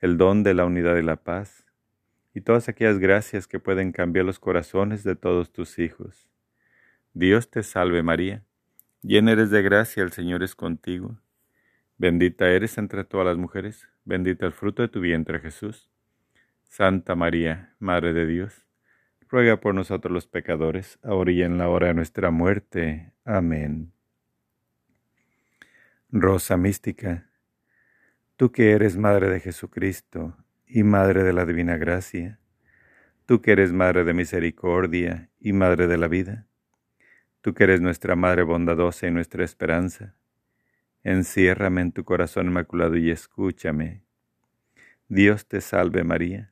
el 0.00 0.18
don 0.18 0.42
de 0.42 0.54
la 0.54 0.66
unidad 0.66 0.96
y 0.96 1.02
la 1.02 1.16
paz, 1.16 1.64
y 2.34 2.42
todas 2.42 2.68
aquellas 2.68 2.98
gracias 2.98 3.46
que 3.46 3.58
pueden 3.58 3.92
cambiar 3.92 4.24
los 4.24 4.38
corazones 4.38 5.04
de 5.04 5.16
todos 5.16 5.52
tus 5.52 5.78
hijos 5.78 6.28
Dios 7.14 7.50
te 7.50 7.62
salve 7.62 8.02
María, 8.02 8.42
llena 9.02 9.32
eres 9.32 9.50
de 9.50 9.60
gracia, 9.60 10.02
el 10.02 10.12
Señor 10.12 10.42
es 10.42 10.54
contigo. 10.54 11.18
Bendita 11.98 12.48
eres 12.48 12.78
entre 12.78 13.04
todas 13.04 13.26
las 13.26 13.36
mujeres, 13.36 13.86
bendito 14.06 14.46
el 14.46 14.52
fruto 14.52 14.80
de 14.80 14.88
tu 14.88 15.00
vientre 15.00 15.38
Jesús. 15.38 15.91
Santa 16.72 17.14
María, 17.14 17.74
Madre 17.80 18.14
de 18.14 18.26
Dios, 18.26 18.66
ruega 19.28 19.60
por 19.60 19.74
nosotros 19.74 20.10
los 20.10 20.26
pecadores, 20.26 20.98
ahora 21.02 21.30
y 21.30 21.42
en 21.42 21.58
la 21.58 21.68
hora 21.68 21.88
de 21.88 21.92
nuestra 21.92 22.30
muerte. 22.30 23.12
Amén. 23.26 23.92
Rosa 26.10 26.56
mística, 26.56 27.28
tú 28.36 28.52
que 28.52 28.70
eres 28.70 28.96
Madre 28.96 29.28
de 29.28 29.40
Jesucristo 29.40 30.34
y 30.66 30.82
Madre 30.82 31.24
de 31.24 31.34
la 31.34 31.44
Divina 31.44 31.76
Gracia, 31.76 32.40
tú 33.26 33.42
que 33.42 33.52
eres 33.52 33.70
Madre 33.70 34.04
de 34.04 34.14
Misericordia 34.14 35.28
y 35.40 35.52
Madre 35.52 35.88
de 35.88 35.98
la 35.98 36.08
Vida, 36.08 36.46
Tú 37.42 37.52
que 37.52 37.64
eres 37.64 37.82
nuestra 37.82 38.16
Madre 38.16 38.44
bondadosa 38.44 39.06
y 39.06 39.10
nuestra 39.10 39.44
esperanza, 39.44 40.14
enciérrame 41.02 41.82
en 41.82 41.92
tu 41.92 42.04
corazón 42.04 42.46
inmaculado 42.46 42.96
y 42.96 43.10
escúchame. 43.10 44.04
Dios 45.08 45.46
te 45.46 45.60
salve 45.60 46.02
María, 46.02 46.51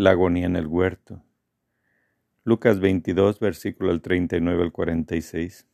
La 0.00 0.12
agonía 0.12 0.46
en 0.46 0.56
el 0.56 0.66
huerto. 0.66 1.22
Lucas 2.42 2.80
22, 2.80 3.38
versículo 3.38 3.90
del 3.90 4.00
39 4.00 4.62
al 4.62 4.72
46. 4.72 5.66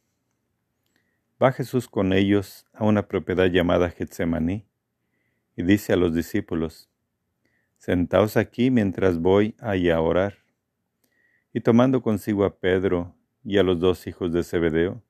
Va 1.40 1.52
Jesús 1.52 1.86
con 1.86 2.12
ellos 2.12 2.66
a 2.72 2.82
una 2.82 3.06
propiedad 3.06 3.46
llamada 3.46 3.88
Getsemaní 3.88 4.66
y 5.54 5.62
dice 5.62 5.92
a 5.92 5.96
los 5.96 6.12
discípulos, 6.12 6.90
Sentaos 7.78 8.36
aquí 8.36 8.72
mientras 8.72 9.20
voy 9.20 9.54
a 9.60 10.00
orar. 10.00 10.38
Y 11.52 11.60
tomando 11.60 12.02
consigo 12.02 12.44
a 12.44 12.58
Pedro, 12.58 13.14
y 13.44 13.58
a 13.58 13.62
los 13.62 13.78
dos 13.78 14.08
hijos 14.08 14.32
de 14.32 14.42
Zebedeo. 14.42 15.04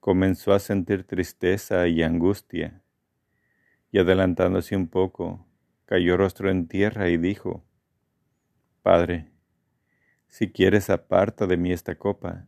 Comenzó 0.00 0.54
a 0.54 0.60
sentir 0.60 1.04
tristeza 1.04 1.86
y 1.88 2.02
angustia, 2.02 2.80
y 3.90 3.98
adelantándose 3.98 4.76
un 4.76 4.88
poco, 4.88 5.46
cayó 5.84 6.16
rostro 6.16 6.48
en 6.48 6.68
tierra 6.68 7.10
y 7.10 7.18
dijo, 7.18 7.66
Padre, 8.82 9.30
si 10.28 10.50
quieres 10.50 10.90
aparta 10.90 11.46
de 11.46 11.56
mí 11.56 11.72
esta 11.72 11.94
copa, 11.94 12.46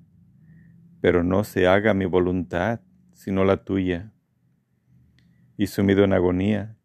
pero 1.00 1.22
no 1.22 1.44
se 1.44 1.66
haga 1.66 1.94
mi 1.94 2.04
voluntad, 2.04 2.80
sino 3.12 3.44
la 3.44 3.64
tuya. 3.64 4.12
Y 5.56 5.68
sumido 5.68 6.04
en 6.04 6.12
agonía, 6.12 6.76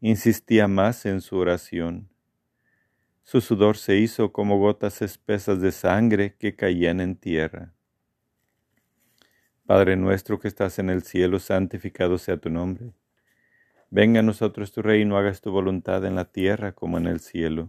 insistía 0.00 0.68
más 0.68 1.06
en 1.06 1.20
su 1.20 1.36
oración 1.36 2.08
su 3.26 3.40
sudor 3.40 3.76
se 3.76 3.96
hizo 3.96 4.32
como 4.32 4.56
gotas 4.56 5.02
espesas 5.02 5.60
de 5.60 5.72
sangre 5.72 6.36
que 6.36 6.54
caían 6.54 7.00
en 7.00 7.16
tierra. 7.16 7.74
Padre 9.66 9.96
nuestro 9.96 10.38
que 10.38 10.46
estás 10.46 10.78
en 10.78 10.90
el 10.90 11.02
cielo, 11.02 11.40
santificado 11.40 12.18
sea 12.18 12.36
tu 12.36 12.50
nombre. 12.50 12.92
Venga 13.90 14.20
a 14.20 14.22
nosotros 14.22 14.70
tu 14.70 14.80
reino, 14.80 15.18
hagas 15.18 15.40
tu 15.40 15.50
voluntad 15.50 16.04
en 16.04 16.14
la 16.14 16.26
tierra 16.26 16.70
como 16.70 16.98
en 16.98 17.08
el 17.08 17.18
cielo. 17.18 17.68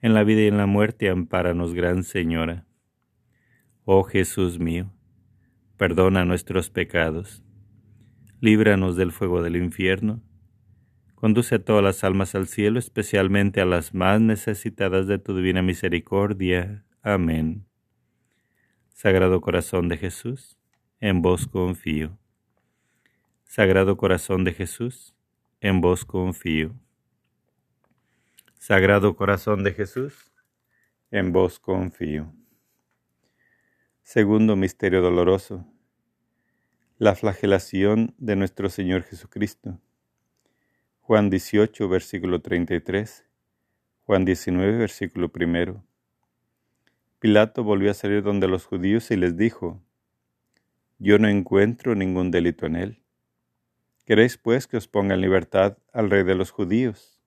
en 0.00 0.14
la 0.14 0.24
vida 0.24 0.42
y 0.42 0.46
en 0.46 0.56
la 0.56 0.66
muerte, 0.66 1.08
ampáranos, 1.10 1.74
Gran 1.74 2.02
Señora. 2.04 2.66
Oh 3.84 4.04
Jesús 4.04 4.58
mío, 4.58 4.92
perdona 5.76 6.24
nuestros 6.24 6.70
pecados, 6.70 7.42
líbranos 8.40 8.96
del 8.96 9.12
fuego 9.12 9.42
del 9.42 9.56
infierno, 9.56 10.22
conduce 11.14 11.56
a 11.56 11.64
todas 11.64 11.82
las 11.82 12.04
almas 12.04 12.34
al 12.34 12.46
cielo, 12.46 12.78
especialmente 12.78 13.60
a 13.60 13.64
las 13.64 13.94
más 13.94 14.20
necesitadas 14.20 15.06
de 15.06 15.18
tu 15.18 15.34
divina 15.34 15.62
misericordia. 15.62 16.84
Amén. 17.02 17.66
Sagrado 18.92 19.40
Corazón 19.40 19.88
de 19.88 19.96
Jesús, 19.96 20.58
en 21.00 21.22
vos 21.22 21.48
confío. 21.48 22.18
Sagrado 23.44 23.96
Corazón 23.96 24.44
de 24.44 24.52
Jesús, 24.52 25.14
en 25.60 25.80
vos 25.80 26.04
confío. 26.04 26.74
Sagrado 28.58 29.14
Corazón 29.14 29.62
de 29.62 29.72
Jesús, 29.72 30.32
en 31.12 31.32
vos 31.32 31.60
confío. 31.60 32.34
Segundo 34.02 34.56
Misterio 34.56 35.00
Doloroso. 35.00 35.64
La 36.98 37.14
flagelación 37.14 38.16
de 38.18 38.34
nuestro 38.34 38.68
Señor 38.68 39.04
Jesucristo. 39.04 39.78
Juan 41.00 41.30
18, 41.30 41.88
versículo 41.88 42.42
33. 42.42 43.24
Juan 44.04 44.24
19, 44.24 44.76
versículo 44.76 45.30
primero. 45.30 45.84
Pilato 47.20 47.62
volvió 47.62 47.92
a 47.92 47.94
salir 47.94 48.24
donde 48.24 48.48
los 48.48 48.66
judíos 48.66 49.12
y 49.12 49.16
les 49.16 49.36
dijo, 49.36 49.80
yo 50.98 51.20
no 51.20 51.28
encuentro 51.28 51.94
ningún 51.94 52.32
delito 52.32 52.66
en 52.66 52.74
él. 52.74 53.02
¿Queréis 54.04 54.36
pues 54.36 54.66
que 54.66 54.76
os 54.76 54.88
ponga 54.88 55.14
en 55.14 55.20
libertad 55.20 55.78
al 55.92 56.10
rey 56.10 56.24
de 56.24 56.34
los 56.34 56.50
judíos? 56.50 57.17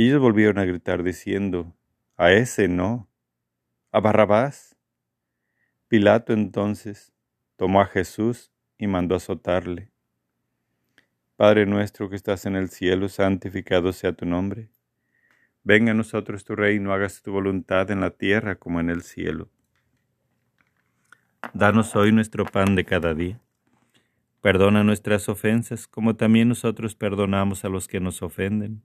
Ellos 0.00 0.20
volvieron 0.20 0.60
a 0.60 0.64
gritar 0.64 1.02
diciendo, 1.02 1.74
a 2.16 2.30
ese 2.30 2.68
no, 2.68 3.10
a 3.90 3.98
Barrabás. 3.98 4.76
Pilato 5.88 6.32
entonces 6.32 7.12
tomó 7.56 7.80
a 7.80 7.86
Jesús 7.86 8.52
y 8.78 8.86
mandó 8.86 9.16
azotarle. 9.16 9.90
Padre 11.34 11.66
nuestro 11.66 12.08
que 12.08 12.14
estás 12.14 12.46
en 12.46 12.54
el 12.54 12.68
cielo, 12.68 13.08
santificado 13.08 13.92
sea 13.92 14.12
tu 14.12 14.24
nombre. 14.24 14.70
Venga 15.64 15.90
a 15.90 15.94
nosotros 15.94 16.44
tu 16.44 16.54
reino, 16.54 16.92
hágase 16.92 17.20
tu 17.20 17.32
voluntad 17.32 17.90
en 17.90 18.00
la 18.00 18.10
tierra 18.10 18.54
como 18.54 18.78
en 18.78 18.90
el 18.90 19.02
cielo. 19.02 19.50
Danos 21.54 21.96
hoy 21.96 22.12
nuestro 22.12 22.44
pan 22.44 22.76
de 22.76 22.84
cada 22.84 23.14
día. 23.14 23.40
Perdona 24.42 24.84
nuestras 24.84 25.28
ofensas, 25.28 25.88
como 25.88 26.14
también 26.14 26.48
nosotros 26.48 26.94
perdonamos 26.94 27.64
a 27.64 27.68
los 27.68 27.88
que 27.88 27.98
nos 27.98 28.22
ofenden. 28.22 28.84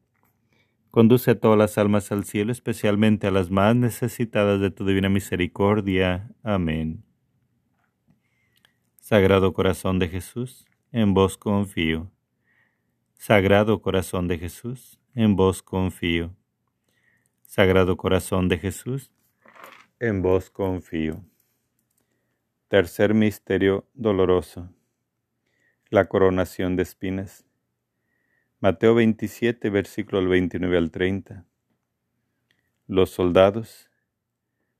conduce 0.91 1.31
a 1.31 1.39
todas 1.39 1.57
las 1.57 1.77
almas 1.77 2.11
al 2.11 2.25
cielo, 2.25 2.51
especialmente 2.51 3.27
a 3.27 3.31
las 3.31 3.49
más 3.49 3.75
necesitadas 3.75 4.59
de 4.59 4.69
tu 4.69 4.85
divina 4.85 5.09
misericordia. 5.09 6.29
Amén. 6.43 7.03
Sagrado 8.99 9.53
Corazón 9.53 9.99
de 9.99 10.09
Jesús, 10.09 10.65
en 10.91 11.13
vos 11.13 11.37
confío. 11.37 12.11
Sagrado 13.15 13.81
Corazón 13.81 14.27
de 14.27 14.37
Jesús, 14.37 14.99
en 15.15 15.35
vos 15.35 15.63
confío. 15.63 16.35
Sagrado 17.43 17.97
Corazón 17.97 18.47
de 18.47 18.57
Jesús, 18.57 19.11
en 19.99 20.21
vos 20.21 20.49
confío. 20.49 21.23
Tercer 22.67 23.13
misterio 23.13 23.85
doloroso. 23.93 24.69
La 25.89 26.05
coronación 26.05 26.75
de 26.77 26.83
espinas. 26.83 27.45
Mateo 28.63 28.93
27, 28.93 29.71
versículo 29.71 30.29
29 30.29 30.77
al 30.77 30.91
30. 30.91 31.47
Los 32.85 33.09
soldados, 33.09 33.89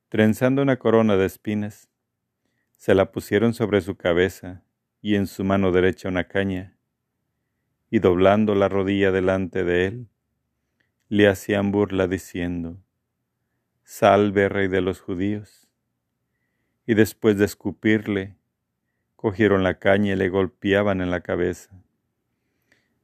trenzando 0.07 0.61
una 0.61 0.77
corona 0.77 1.17
de 1.17 1.25
espinas, 1.25 1.89
se 2.77 2.93
la 2.93 3.11
pusieron 3.11 3.55
sobre 3.55 3.81
su 3.81 3.95
cabeza 3.95 4.63
y 5.01 5.15
en 5.15 5.25
su 5.25 5.43
mano 5.43 5.71
derecha 5.71 6.09
una 6.09 6.25
caña, 6.25 6.77
y 7.89 7.97
doblando 7.97 8.53
la 8.53 8.69
rodilla 8.69 9.11
delante 9.11 9.63
de 9.63 9.87
él, 9.87 10.07
le 11.09 11.27
hacían 11.27 11.71
burla 11.71 12.07
diciendo, 12.07 12.77
Salve, 13.83 14.47
rey 14.47 14.67
de 14.67 14.81
los 14.81 15.01
judíos 15.01 15.67
y 16.85 16.93
después 16.93 17.35
de 17.39 17.45
escupirle, 17.45 18.35
cogieron 19.15 19.63
la 19.63 19.79
caña 19.79 20.13
y 20.13 20.17
le 20.17 20.29
golpeaban 20.29 21.01
en 21.01 21.09
la 21.09 21.21
cabeza. 21.21 21.80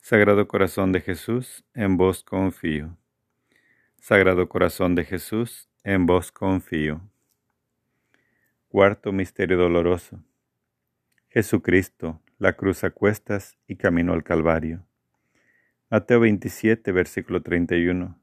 Sagrado 0.00 0.48
Corazón 0.48 0.92
de 0.92 1.02
Jesús, 1.02 1.64
en 1.74 1.98
vos 1.98 2.24
confío. 2.24 2.96
Sagrado 4.00 4.48
Corazón 4.48 4.94
de 4.94 5.04
Jesús, 5.04 5.68
en 5.84 6.06
vos 6.06 6.32
confío. 6.32 7.02
Cuarto 8.68 9.12
Misterio 9.12 9.58
Doloroso. 9.58 10.22
Jesucristo, 11.28 12.22
la 12.38 12.54
cruz 12.54 12.84
a 12.84 12.90
cuestas 12.90 13.58
y 13.66 13.76
camino 13.76 14.14
al 14.14 14.24
Calvario. 14.24 14.86
Mateo 15.90 16.20
27, 16.20 16.90
versículo 16.92 17.42
31. 17.42 18.18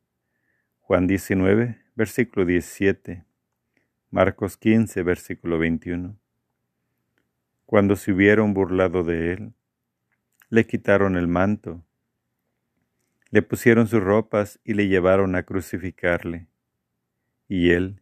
Juan 0.79 1.05
19, 1.05 1.79
versículo 1.93 2.45
17. 2.45 3.25
Marcos 4.09 4.57
15, 4.57 5.03
versículo 5.03 5.59
21. 5.59 6.17
Cuando 7.67 7.95
se 7.95 8.11
hubieron 8.11 8.55
burlado 8.55 9.03
de 9.03 9.33
él, 9.33 9.53
le 10.49 10.65
quitaron 10.65 11.15
el 11.15 11.27
manto, 11.27 11.83
le 13.31 13.41
pusieron 13.41 13.87
sus 13.87 14.01
ropas 14.01 14.59
y 14.63 14.73
le 14.73 14.87
llevaron 14.87 15.35
a 15.35 15.43
crucificarle. 15.43 16.47
Y 17.47 17.71
él, 17.71 18.01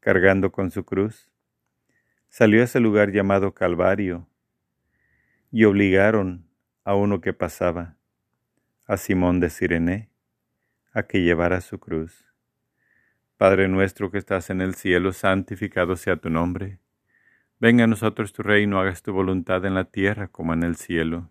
cargando 0.00 0.52
con 0.52 0.70
su 0.70 0.84
cruz, 0.84 1.30
salió 2.28 2.60
a 2.60 2.64
ese 2.64 2.80
lugar 2.80 3.10
llamado 3.10 3.54
Calvario 3.54 4.28
y 5.50 5.64
obligaron 5.64 6.46
a 6.84 6.94
uno 6.94 7.20
que 7.20 7.32
pasaba, 7.32 7.96
a 8.86 8.96
Simón 8.96 9.40
de 9.40 9.50
Sirene, 9.50 10.10
a 10.92 11.04
que 11.04 11.22
llevara 11.22 11.60
su 11.60 11.78
cruz. 11.78 12.24
Padre 13.36 13.68
nuestro 13.68 14.10
que 14.10 14.18
estás 14.18 14.50
en 14.50 14.60
el 14.60 14.74
cielo, 14.74 15.12
santificado 15.12 15.96
sea 15.96 16.16
tu 16.16 16.28
nombre. 16.28 16.78
Venga 17.58 17.84
a 17.84 17.86
nosotros 17.86 18.32
tu 18.32 18.42
reino, 18.42 18.78
hagas 18.78 19.02
tu 19.02 19.12
voluntad 19.12 19.64
en 19.64 19.74
la 19.74 19.84
tierra 19.84 20.28
como 20.28 20.52
en 20.52 20.62
el 20.62 20.76
cielo. 20.76 21.30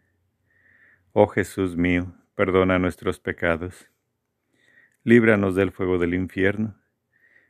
Oh 1.13 1.27
Jesús 1.27 1.75
mío, 1.75 2.13
perdona 2.35 2.79
nuestros 2.79 3.19
pecados, 3.19 3.89
líbranos 5.03 5.55
del 5.55 5.73
fuego 5.73 5.97
del 5.97 6.13
infierno, 6.13 6.79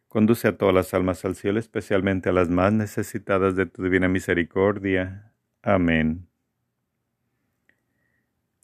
conduce 0.08 0.48
a 0.48 0.58
todas 0.58 0.74
las 0.74 0.96
almas 0.96 1.24
al 1.26 1.36
cielo, 1.36 1.60
especialmente 1.60 2.30
a 2.30 2.32
las 2.32 2.50
más 2.50 2.74
necesitadas 2.74 3.56
de 3.56 3.68
tu 3.68 3.84
divina 3.84 4.08
misericordia. 4.08 5.32
Amén. 5.62 6.28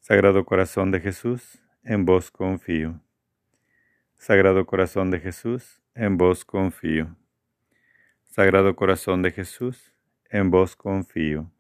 Sagrado 0.02 0.46
Corazón 0.46 0.90
de 0.90 1.00
Jesús, 1.00 1.62
en 1.84 2.04
vos 2.06 2.32
confío. 2.32 3.00
Sagrado 4.18 4.66
Corazón 4.66 5.12
de 5.12 5.20
Jesús, 5.20 5.80
en 5.94 6.18
vos 6.18 6.44
confío. 6.44 7.16
Sagrado 8.24 8.76
Corazón 8.76 9.22
de 9.22 9.30
Jesús, 9.30 9.94
en 10.32 10.50
vos 10.50 10.76
confío. 10.76 11.52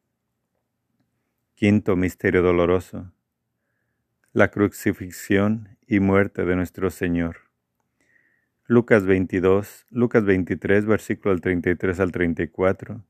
Quinto 1.54 1.96
Misterio 1.96 2.42
Doloroso. 2.42 3.12
La 4.34 4.50
crucifixión 4.50 5.78
y 5.88 6.02
muerte 6.02 6.44
de 6.44 6.56
nuestro 6.58 6.92
Señor. 6.92 7.38
Lucas 8.68 9.06
22, 9.06 9.86
Lucas 9.90 10.26
23, 10.26 10.86
versículo 10.86 11.34
del 11.34 11.42
33 11.42 12.00
al 12.02 12.12
34 12.12 13.04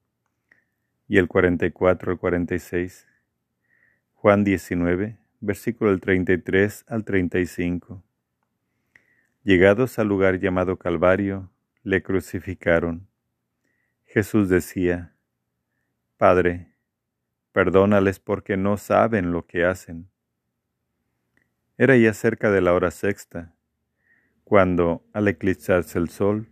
y 1.07 1.18
el 1.18 1.28
44 1.28 2.11
al 2.11 2.20
46. 2.20 3.07
Juan 4.13 4.43
19, 4.43 5.18
versículo 5.41 5.89
del 5.89 6.01
33 6.01 6.86
al 6.88 7.03
35. 7.03 8.03
Llegados 9.43 9.97
al 9.97 10.07
lugar 10.07 10.39
llamado 10.39 10.78
Calvario, 10.78 11.49
le 11.82 12.03
crucificaron. 12.03 13.07
Jesús 14.05 14.49
decía, 14.49 15.15
Padre, 16.18 16.76
perdónales 17.53 18.20
porque 18.20 18.55
no 18.55 18.78
saben 18.78 19.32
lo 19.32 19.47
que 19.47 19.65
hacen. 19.65 20.09
Era 21.80 21.95
ya 21.95 22.11
cerca 22.13 22.49
de 22.49 22.59
la 22.61 22.73
hora 22.73 22.89
sexta, 22.89 23.53
cuando, 24.43 25.05
al 25.13 25.28
eclipsarse 25.28 25.99
el 25.99 26.09
sol, 26.09 26.49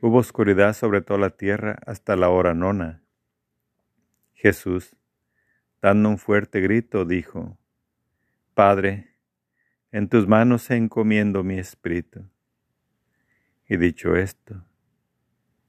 hubo 0.00 0.16
oscuridad 0.16 0.72
sobre 0.72 1.02
toda 1.02 1.20
la 1.20 1.30
tierra 1.30 1.78
hasta 1.86 2.16
la 2.16 2.30
hora 2.30 2.54
nona. 2.54 3.02
Jesús, 4.32 4.96
dando 5.82 6.08
un 6.08 6.16
fuerte 6.16 6.62
grito, 6.62 7.04
dijo, 7.04 7.58
Padre, 8.54 9.14
en 9.92 10.08
tus 10.08 10.26
manos 10.26 10.70
encomiendo 10.70 11.44
mi 11.44 11.58
espíritu. 11.58 12.24
Y 13.68 13.76
dicho 13.76 14.16
esto, 14.16 14.64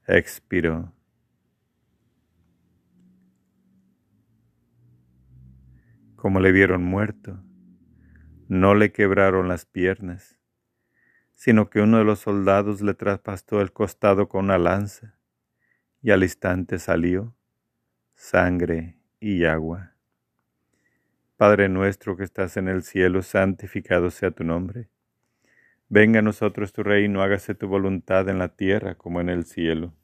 expiró. 0.06 0.94
Como 6.16 6.40
le 6.40 6.52
vieron 6.52 6.82
muerto, 6.82 7.42
no 8.52 8.74
le 8.74 8.92
quebraron 8.92 9.48
las 9.48 9.64
piernas, 9.64 10.38
sino 11.32 11.70
que 11.70 11.80
uno 11.80 11.96
de 11.96 12.04
los 12.04 12.18
soldados 12.18 12.82
le 12.82 12.92
traspastó 12.92 13.62
el 13.62 13.72
costado 13.72 14.28
con 14.28 14.44
una 14.44 14.58
lanza, 14.58 15.14
y 16.02 16.10
al 16.10 16.22
instante 16.22 16.78
salió 16.78 17.34
sangre 18.14 18.98
y 19.20 19.46
agua. 19.46 19.94
Padre 21.38 21.70
nuestro 21.70 22.14
que 22.14 22.24
estás 22.24 22.58
en 22.58 22.68
el 22.68 22.82
cielo, 22.82 23.22
santificado 23.22 24.10
sea 24.10 24.32
tu 24.32 24.44
nombre. 24.44 24.90
Venga 25.88 26.18
a 26.18 26.22
nosotros 26.22 26.74
tu 26.74 26.82
reino, 26.82 27.22
hágase 27.22 27.54
tu 27.54 27.68
voluntad 27.68 28.28
en 28.28 28.38
la 28.38 28.48
tierra 28.48 28.96
como 28.96 29.22
en 29.22 29.30
el 29.30 29.46
cielo. 29.46 29.94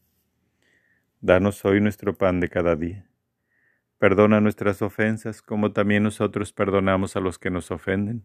Danos 1.20 1.62
hoy 1.66 1.82
nuestro 1.82 2.14
pan 2.14 2.40
de 2.40 2.48
cada 2.48 2.76
día. 2.76 3.06
Perdona 3.98 4.40
nuestras 4.40 4.80
ofensas, 4.80 5.42
como 5.42 5.74
también 5.74 6.02
nosotros 6.02 6.54
perdonamos 6.54 7.14
a 7.14 7.20
los 7.20 7.38
que 7.38 7.50
nos 7.50 7.70
ofenden. 7.70 8.24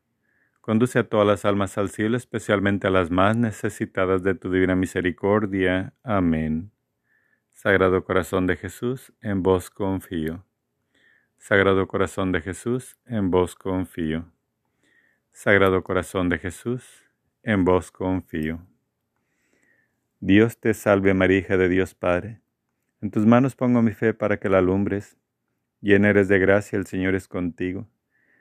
conduce 0.61 0.99
a 0.99 1.03
todas 1.03 1.27
las 1.27 1.43
almas 1.43 1.77
al 1.77 1.89
cielo, 1.89 2.15
especialmente 2.15 2.87
a 2.87 2.91
las 2.91 3.11
más 3.11 3.35
necesitadas 3.35 4.23
de 4.23 4.35
tu 4.35 4.51
divina 4.51 4.75
misericordia. 4.75 5.93
Amén. 6.03 6.71
Sagrado 7.51 8.03
Corazón 8.05 8.47
de 8.47 8.55
Jesús, 8.55 9.13
en 9.21 9.43
vos 9.43 9.69
confío. 9.69 10.45
Sagrado 11.37 11.87
Corazón 11.87 12.31
de 12.31 12.41
Jesús, 12.41 12.97
en 13.05 13.31
vos 13.31 13.55
confío. 13.55 14.31
Sagrado 15.31 15.83
Corazón 15.83 16.29
de 16.29 16.37
Jesús, 16.37 17.03
en 17.43 17.65
vos 17.65 17.91
confío. 17.91 18.65
Dios 20.19 20.59
te 20.59 20.75
salve 20.75 21.15
María, 21.15 21.39
hija 21.39 21.57
de 21.57 21.67
Dios 21.67 21.95
Padre. 21.95 22.41
En 23.01 23.09
tus 23.09 23.25
manos 23.25 23.55
pongo 23.55 23.81
mi 23.81 23.91
fe 23.91 24.13
para 24.13 24.39
que 24.39 24.49
la 24.49 24.59
alumbres. 24.59 25.17
Llena 25.81 26.09
eres 26.09 26.27
de 26.27 26.37
gracia, 26.37 26.77
el 26.77 26.85
Señor 26.85 27.15
es 27.15 27.27
contigo. 27.27 27.87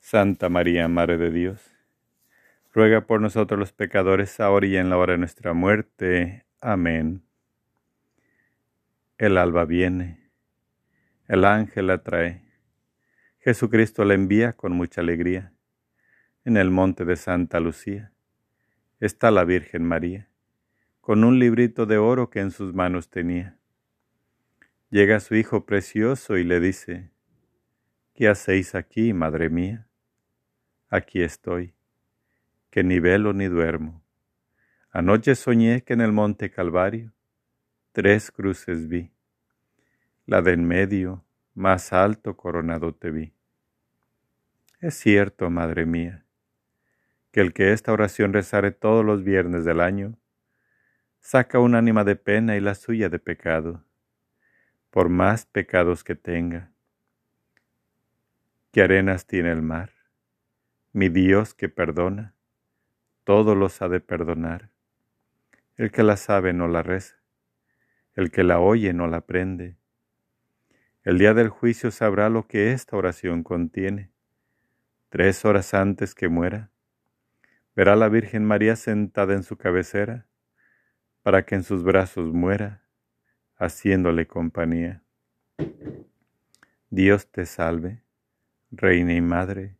Santa 0.00 0.48
María, 0.48 0.88
Madre 0.88 1.18
de 1.18 1.30
Dios, 1.30 1.70
ruega 2.72 3.02
por 3.02 3.20
nosotros 3.20 3.60
los 3.60 3.72
pecadores, 3.72 4.40
ahora 4.40 4.66
y 4.66 4.76
en 4.76 4.90
la 4.90 4.96
hora 4.96 5.12
de 5.12 5.18
nuestra 5.18 5.52
muerte. 5.52 6.46
Amén. 6.60 7.22
El 9.18 9.36
alba 9.38 9.66
viene, 9.66 10.30
el 11.28 11.44
ángel 11.44 11.88
la 11.88 12.02
trae, 12.02 12.42
Jesucristo 13.38 14.04
la 14.04 14.14
envía 14.14 14.54
con 14.54 14.72
mucha 14.72 15.02
alegría 15.02 15.52
en 16.44 16.56
el 16.56 16.70
monte 16.70 17.04
de 17.04 17.16
Santa 17.16 17.60
Lucía, 17.60 18.12
está 18.98 19.30
la 19.30 19.44
Virgen 19.44 19.84
María, 19.84 20.28
con 21.00 21.22
un 21.22 21.38
librito 21.38 21.86
de 21.86 21.98
oro 21.98 22.30
que 22.30 22.40
en 22.40 22.50
sus 22.50 22.74
manos 22.74 23.10
tenía. 23.10 23.58
Llega 24.88 25.20
su 25.20 25.36
hijo 25.36 25.66
precioso 25.66 26.36
y 26.38 26.44
le 26.44 26.58
dice, 26.58 27.10
¿Qué 28.14 28.28
hacéis 28.28 28.74
aquí, 28.74 29.12
madre 29.12 29.48
mía? 29.50 29.86
Aquí 30.92 31.22
estoy, 31.22 31.72
que 32.70 32.82
ni 32.82 32.98
velo 32.98 33.32
ni 33.32 33.46
duermo. 33.46 34.02
Anoche 34.90 35.36
soñé 35.36 35.84
que 35.84 35.92
en 35.92 36.00
el 36.00 36.10
monte 36.10 36.50
Calvario 36.50 37.12
tres 37.92 38.32
cruces 38.32 38.88
vi. 38.88 39.12
La 40.26 40.42
de 40.42 40.52
en 40.52 40.66
medio, 40.66 41.24
más 41.54 41.92
alto 41.92 42.36
coronado 42.36 42.92
te 42.92 43.12
vi. 43.12 43.32
Es 44.80 44.94
cierto, 44.94 45.48
madre 45.48 45.86
mía, 45.86 46.24
que 47.30 47.40
el 47.40 47.52
que 47.52 47.72
esta 47.72 47.92
oración 47.92 48.32
rezare 48.32 48.72
todos 48.72 49.04
los 49.04 49.22
viernes 49.22 49.64
del 49.64 49.80
año, 49.80 50.18
saca 51.20 51.60
un 51.60 51.76
ánima 51.76 52.02
de 52.02 52.16
pena 52.16 52.56
y 52.56 52.60
la 52.60 52.74
suya 52.74 53.08
de 53.08 53.20
pecado, 53.20 53.84
por 54.90 55.08
más 55.08 55.46
pecados 55.46 56.02
que 56.02 56.16
tenga. 56.16 56.72
¿Qué 58.72 58.82
arenas 58.82 59.24
tiene 59.24 59.52
el 59.52 59.62
mar? 59.62 59.99
Mi 60.92 61.08
Dios 61.08 61.54
que 61.54 61.68
perdona, 61.68 62.34
todos 63.22 63.56
los 63.56 63.80
ha 63.80 63.88
de 63.88 64.00
perdonar. 64.00 64.70
El 65.76 65.92
que 65.92 66.02
la 66.02 66.16
sabe 66.16 66.52
no 66.52 66.66
la 66.66 66.82
reza, 66.82 67.14
el 68.14 68.32
que 68.32 68.42
la 68.42 68.58
oye 68.58 68.92
no 68.92 69.06
la 69.06 69.18
aprende. 69.18 69.76
El 71.04 71.18
día 71.18 71.32
del 71.32 71.48
juicio 71.48 71.92
sabrá 71.92 72.28
lo 72.28 72.48
que 72.48 72.72
esta 72.72 72.96
oración 72.96 73.44
contiene. 73.44 74.10
Tres 75.10 75.44
horas 75.44 75.74
antes 75.74 76.12
que 76.12 76.28
muera, 76.28 76.70
verá 77.76 77.94
la 77.94 78.08
Virgen 78.08 78.44
María 78.44 78.74
sentada 78.74 79.34
en 79.34 79.44
su 79.44 79.56
cabecera, 79.56 80.26
para 81.22 81.46
que 81.46 81.54
en 81.54 81.62
sus 81.62 81.84
brazos 81.84 82.32
muera, 82.32 82.82
haciéndole 83.56 84.26
compañía. 84.26 85.04
Dios 86.90 87.30
te 87.30 87.46
salve, 87.46 88.02
Reina 88.72 89.14
y 89.14 89.20
Madre, 89.20 89.79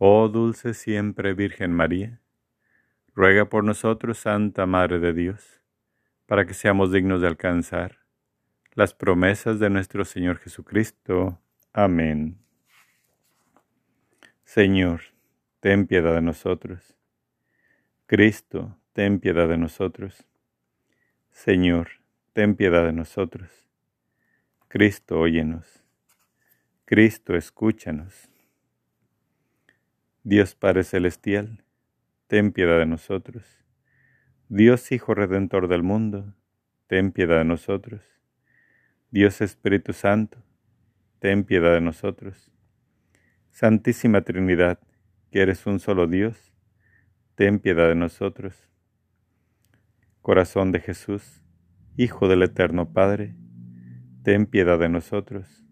Oh 0.00 0.28
dulce 0.28 0.74
siempre 0.74 1.34
Virgen 1.34 1.72
María, 1.72 2.20
ruega 3.16 3.48
por 3.48 3.64
nosotros, 3.64 4.18
Santa 4.18 4.64
Madre 4.64 5.00
de 5.00 5.12
Dios, 5.12 5.60
para 6.26 6.46
que 6.46 6.54
seamos 6.54 6.92
dignos 6.92 7.20
de 7.20 7.26
alcanzar 7.26 7.98
las 8.74 8.94
promesas 8.94 9.58
de 9.58 9.70
nuestro 9.70 10.04
Señor 10.04 10.38
Jesucristo. 10.38 11.40
Amén. 11.72 12.38
Señor, 14.44 15.00
ten 15.58 15.88
piedad 15.88 16.14
de 16.14 16.22
nosotros. 16.22 16.96
Cristo, 18.06 18.78
ten 18.92 19.18
piedad 19.18 19.48
de 19.48 19.58
nosotros. 19.58 20.24
Señor, 21.32 21.88
ten 22.34 22.54
piedad 22.54 22.84
de 22.84 22.92
nosotros. 22.92 23.50
Cristo, 24.68 25.18
óyenos. 25.18 25.82
Cristo, 26.84 27.34
escúchanos. 27.34 28.30
Dios 30.30 30.54
Padre 30.54 30.84
Celestial, 30.84 31.64
ten 32.26 32.52
piedad 32.52 32.78
de 32.78 32.84
nosotros. 32.84 33.46
Dios 34.50 34.92
Hijo 34.92 35.14
Redentor 35.14 35.68
del 35.68 35.82
mundo, 35.82 36.34
ten 36.86 37.12
piedad 37.12 37.38
de 37.38 37.46
nosotros. 37.46 38.02
Dios 39.10 39.40
Espíritu 39.40 39.94
Santo, 39.94 40.44
ten 41.18 41.44
piedad 41.44 41.72
de 41.72 41.80
nosotros. 41.80 42.52
Santísima 43.52 44.20
Trinidad, 44.20 44.78
que 45.30 45.40
eres 45.40 45.64
un 45.64 45.80
solo 45.80 46.06
Dios, 46.06 46.52
ten 47.34 47.58
piedad 47.58 47.88
de 47.88 47.94
nosotros. 47.94 48.68
Corazón 50.20 50.72
de 50.72 50.80
Jesús, 50.80 51.42
Hijo 51.96 52.28
del 52.28 52.42
Eterno 52.42 52.92
Padre, 52.92 53.34
ten 54.24 54.44
piedad 54.44 54.78
de 54.78 54.90
nosotros. 54.90 55.64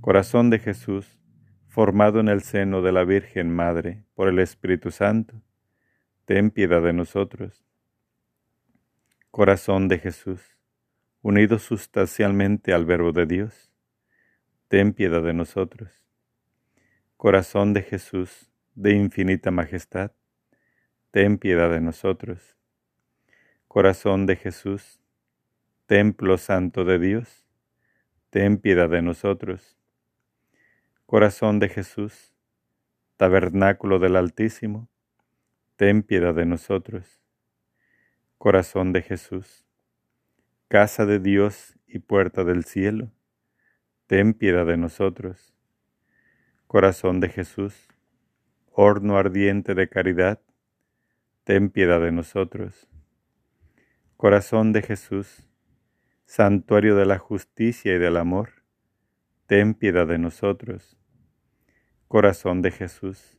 Corazón 0.00 0.50
de 0.50 0.58
Jesús, 0.58 1.21
formado 1.72 2.20
en 2.20 2.28
el 2.28 2.42
seno 2.42 2.82
de 2.82 2.92
la 2.92 3.02
Virgen 3.02 3.50
Madre 3.50 4.04
por 4.14 4.28
el 4.28 4.40
Espíritu 4.40 4.90
Santo, 4.90 5.40
ten 6.26 6.50
piedad 6.50 6.82
de 6.82 6.92
nosotros. 6.92 7.64
Corazón 9.30 9.88
de 9.88 9.98
Jesús, 9.98 10.42
unido 11.22 11.58
sustancialmente 11.58 12.74
al 12.74 12.84
Verbo 12.84 13.12
de 13.12 13.24
Dios, 13.24 13.72
ten 14.68 14.92
piedad 14.92 15.22
de 15.22 15.32
nosotros. 15.32 16.04
Corazón 17.16 17.72
de 17.72 17.80
Jesús, 17.80 18.50
de 18.74 18.92
infinita 18.92 19.50
majestad, 19.50 20.12
ten 21.10 21.38
piedad 21.38 21.70
de 21.70 21.80
nosotros. 21.80 22.54
Corazón 23.66 24.26
de 24.26 24.36
Jesús, 24.36 25.00
templo 25.86 26.36
santo 26.36 26.84
de 26.84 26.98
Dios, 26.98 27.46
ten 28.28 28.58
piedad 28.58 28.90
de 28.90 29.00
nosotros. 29.00 29.78
Corazón 31.12 31.58
de 31.58 31.68
Jesús, 31.68 32.32
tabernáculo 33.18 33.98
del 33.98 34.16
Altísimo, 34.16 34.88
ten 35.76 36.02
piedad 36.02 36.34
de 36.34 36.46
nosotros. 36.46 37.20
Corazón 38.38 38.94
de 38.94 39.02
Jesús, 39.02 39.66
casa 40.68 41.04
de 41.04 41.18
Dios 41.18 41.78
y 41.86 41.98
puerta 41.98 42.44
del 42.44 42.64
cielo, 42.64 43.12
ten 44.06 44.32
piedad 44.32 44.64
de 44.64 44.78
nosotros. 44.78 45.52
Corazón 46.66 47.20
de 47.20 47.28
Jesús, 47.28 47.88
horno 48.70 49.18
ardiente 49.18 49.74
de 49.74 49.90
caridad, 49.90 50.40
ten 51.44 51.68
piedad 51.68 52.00
de 52.00 52.12
nosotros. 52.12 52.88
Corazón 54.16 54.72
de 54.72 54.80
Jesús, 54.80 55.46
santuario 56.24 56.96
de 56.96 57.04
la 57.04 57.18
justicia 57.18 57.94
y 57.96 57.98
del 57.98 58.16
amor, 58.16 58.62
ten 59.46 59.74
piedad 59.74 60.06
de 60.06 60.16
nosotros. 60.16 60.96
Corazón 62.12 62.60
de 62.60 62.70
Jesús, 62.70 63.38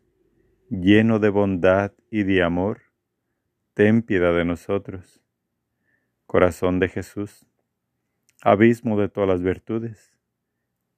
lleno 0.67 1.19
de 1.19 1.29
bondad 1.29 1.91
y 2.09 2.23
de 2.23 2.41
amor, 2.41 2.81
ten 3.75 4.01
piedad 4.01 4.33
de 4.33 4.45
nosotros. 4.45 5.21
Corazón 6.25 6.79
de 6.79 6.89
Jesús, 6.89 7.45
abismo 8.41 8.99
de 8.99 9.09
todas 9.09 9.29
las 9.29 9.43
virtudes, 9.43 10.17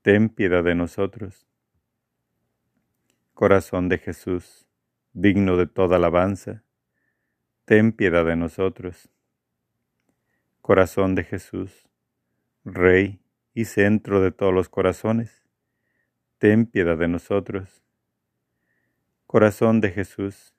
ten 0.04 0.30
piedad 0.30 0.64
de 0.64 0.74
nosotros. 0.74 1.50
Corazón 3.34 3.90
de 3.90 3.98
Jesús, 3.98 4.70
digno 5.12 5.58
de 5.58 5.68
toda 5.68 5.98
alabanza, 5.98 6.64
ten 7.66 7.92
piedad 7.92 8.24
de 8.24 8.38
nosotros. 8.38 9.10
Corazón 10.62 11.14
de 11.14 11.26
Jesús, 11.26 11.90
Rey 12.64 13.20
y 13.54 13.66
centro 13.66 14.22
de 14.22 14.32
todos 14.32 14.54
los 14.54 14.70
corazones, 14.70 15.45
ten 16.38 16.66
piedad 16.66 16.98
de 16.98 17.08
nosotros. 17.08 17.84
Corazón 19.26 19.82
de 19.82 19.92
Jesús, 19.92 20.54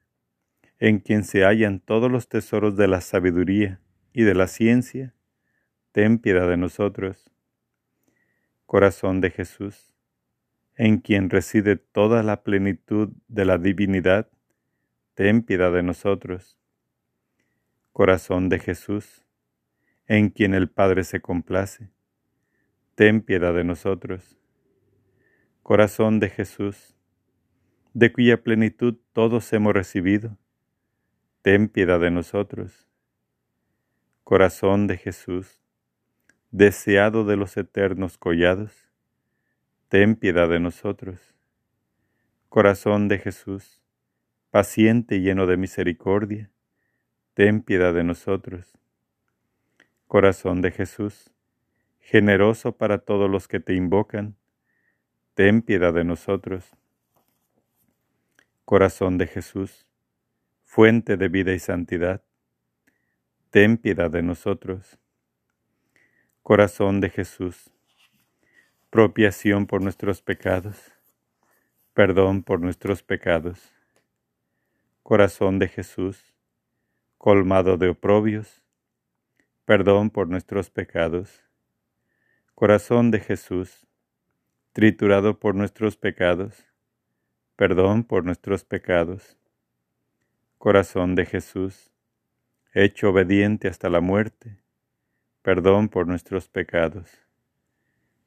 en 0.78 0.98
quien 0.98 1.24
se 1.24 1.44
hallan 1.44 1.80
todos 1.80 2.10
los 2.10 2.28
tesoros 2.28 2.76
de 2.76 2.88
la 2.88 3.00
sabiduría 3.00 3.80
y 4.12 4.22
de 4.24 4.34
la 4.34 4.46
ciencia, 4.46 5.14
ten 5.92 6.18
piedad 6.18 6.48
de 6.48 6.56
nosotros 6.56 7.30
corazón 8.66 9.20
de 9.20 9.30
Jesús, 9.30 9.92
en 10.74 10.98
quien 10.98 11.30
reside 11.30 11.76
toda 11.76 12.22
la 12.22 12.42
plenitud 12.42 13.10
de 13.28 13.44
la 13.44 13.58
divinidad, 13.58 14.28
ten 15.14 15.42
piedad 15.42 15.72
de 15.72 15.82
nosotros. 15.82 16.58
Corazón 17.92 18.48
de 18.48 18.58
Jesús, 18.58 19.24
en 20.06 20.30
quien 20.30 20.52
el 20.52 20.68
Padre 20.68 21.04
se 21.04 21.20
complace, 21.20 21.90
ten 22.96 23.22
piedad 23.22 23.54
de 23.54 23.64
nosotros. 23.64 24.36
Corazón 25.68 26.20
de 26.20 26.30
Jesús, 26.30 26.94
de 27.92 28.12
cuya 28.12 28.40
plenitud 28.40 28.94
todos 29.12 29.52
hemos 29.52 29.74
recibido, 29.74 30.38
ten 31.42 31.66
piedad 31.68 31.98
de 31.98 32.12
nosotros. 32.12 32.86
Corazón 34.22 34.86
de 34.86 34.96
Jesús, 34.96 35.60
deseado 36.52 37.24
de 37.24 37.36
los 37.36 37.56
eternos 37.56 38.16
collados, 38.16 38.92
ten 39.88 40.14
piedad 40.14 40.48
de 40.48 40.60
nosotros. 40.60 41.34
Corazón 42.48 43.08
de 43.08 43.18
Jesús, 43.18 43.82
paciente 44.52 45.16
y 45.16 45.22
lleno 45.22 45.48
de 45.48 45.56
misericordia, 45.56 46.48
ten 47.34 47.60
piedad 47.60 47.92
de 47.92 48.04
nosotros. 48.04 48.78
Corazón 50.06 50.62
de 50.62 50.70
Jesús, 50.70 51.32
generoso 51.98 52.76
para 52.76 52.98
todos 52.98 53.28
los 53.28 53.48
que 53.48 53.58
te 53.58 53.74
invocan, 53.74 54.36
ten 55.36 55.60
piedad 55.60 55.92
de 55.92 56.02
nosotros. 56.02 56.64
Corazón 58.64 59.18
de 59.18 59.26
Jesús, 59.26 59.86
fuente 60.64 61.18
de 61.18 61.28
vida 61.28 61.52
y 61.52 61.58
santidad, 61.58 62.24
ten 63.50 63.76
piedad 63.76 64.10
de 64.10 64.22
nosotros. 64.22 64.98
Corazón 66.42 67.02
de 67.02 67.10
Jesús, 67.10 67.70
propiación 68.88 69.66
por 69.66 69.82
nuestros 69.82 70.22
pecados, 70.22 70.90
perdón 71.92 72.42
por 72.42 72.60
nuestros 72.60 73.02
pecados. 73.02 73.74
Corazón 75.02 75.58
de 75.58 75.68
Jesús, 75.68 76.32
colmado 77.18 77.76
de 77.76 77.90
oprobios, 77.90 78.62
perdón 79.66 80.08
por 80.08 80.28
nuestros 80.28 80.70
pecados. 80.70 81.42
Corazón 82.54 83.10
de 83.10 83.20
Jesús, 83.20 83.85
triturado 84.76 85.40
por 85.40 85.54
nuestros 85.54 85.96
pecados, 85.96 86.66
perdón 87.56 88.04
por 88.04 88.26
nuestros 88.26 88.62
pecados. 88.62 89.38
Corazón 90.58 91.14
de 91.14 91.24
Jesús, 91.24 91.90
hecho 92.74 93.08
obediente 93.08 93.68
hasta 93.68 93.88
la 93.88 94.02
muerte, 94.02 94.58
perdón 95.40 95.88
por 95.88 96.06
nuestros 96.06 96.50
pecados. 96.50 97.10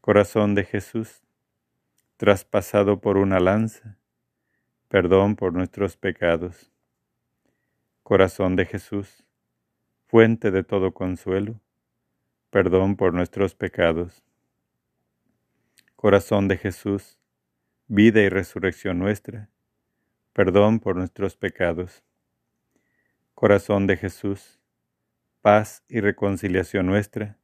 Corazón 0.02 0.56
de 0.56 0.64
Jesús, 0.64 1.22
traspasado 2.18 3.00
por 3.00 3.18
una 3.18 3.40
lanza, 3.40 4.00
perdón 4.88 5.36
por 5.36 5.54
nuestros 5.54 5.98
pecados. 5.98 6.72
Corazón 8.02 8.56
de 8.56 8.66
Jesús, 8.66 9.24
fuente 10.08 10.50
de 10.50 10.64
todo 10.64 10.96
consuelo, 10.96 11.62
perdón 12.50 12.96
por 12.96 13.14
nuestros 13.14 13.54
pecados. 13.54 14.24
Corazón 16.02 16.48
de 16.48 16.56
Jesús, 16.56 17.20
vida 17.88 18.22
y 18.22 18.30
resurrección 18.30 19.00
nuestra, 19.00 19.50
perdón 20.32 20.80
por 20.80 20.96
nuestros 20.96 21.36
pecados. 21.36 22.06
Corazón 23.34 23.86
de 23.86 23.98
Jesús, 23.98 24.62
paz 25.42 25.84
y 25.90 26.00
reconciliación 26.00 26.86
nuestra, 26.86 27.38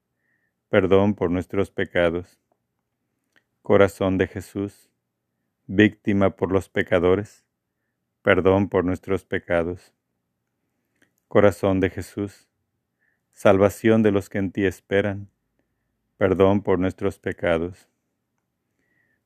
perdón 0.70 1.16
por 1.16 1.32
nuestros 1.32 1.70
pecados. 1.70 2.40
Corazón 3.62 4.18
de 4.18 4.28
Jesús, 4.28 4.90
víctima 5.68 6.38
por 6.38 6.50
los 6.50 6.70
pecadores, 6.70 7.44
perdón 8.22 8.70
por 8.70 8.86
nuestros 8.86 9.26
pecados. 9.26 9.94
Corazón 11.28 11.82
de 11.82 11.90
Jesús, 11.90 12.48
salvación 13.34 14.02
de 14.02 14.14
los 14.14 14.30
que 14.30 14.38
en 14.38 14.54
ti 14.54 14.64
esperan, 14.64 15.30
perdón 16.16 16.64
por 16.64 16.80
nuestros 16.80 17.20
pecados. 17.20 17.90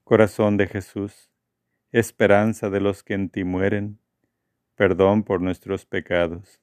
Corazón 0.10 0.57
de 0.57 0.66
Jesús, 0.66 1.30
esperanza 1.91 2.72
de 2.72 2.82
los 2.82 3.03
que 3.03 3.14
en 3.14 3.30
ti 3.30 3.43
mueren, 3.43 3.99
perdón 4.74 5.22
por 5.22 5.39
nuestros 5.39 5.86
pecados. 5.86 6.60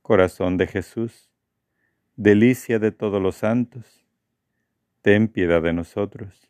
Corazón 0.00 0.56
de 0.56 0.66
Jesús, 0.66 1.28
delicia 2.16 2.78
de 2.78 2.90
todos 2.90 3.20
los 3.20 3.36
santos, 3.36 4.02
ten 5.02 5.28
piedad 5.28 5.60
de 5.60 5.74
nosotros. 5.74 6.48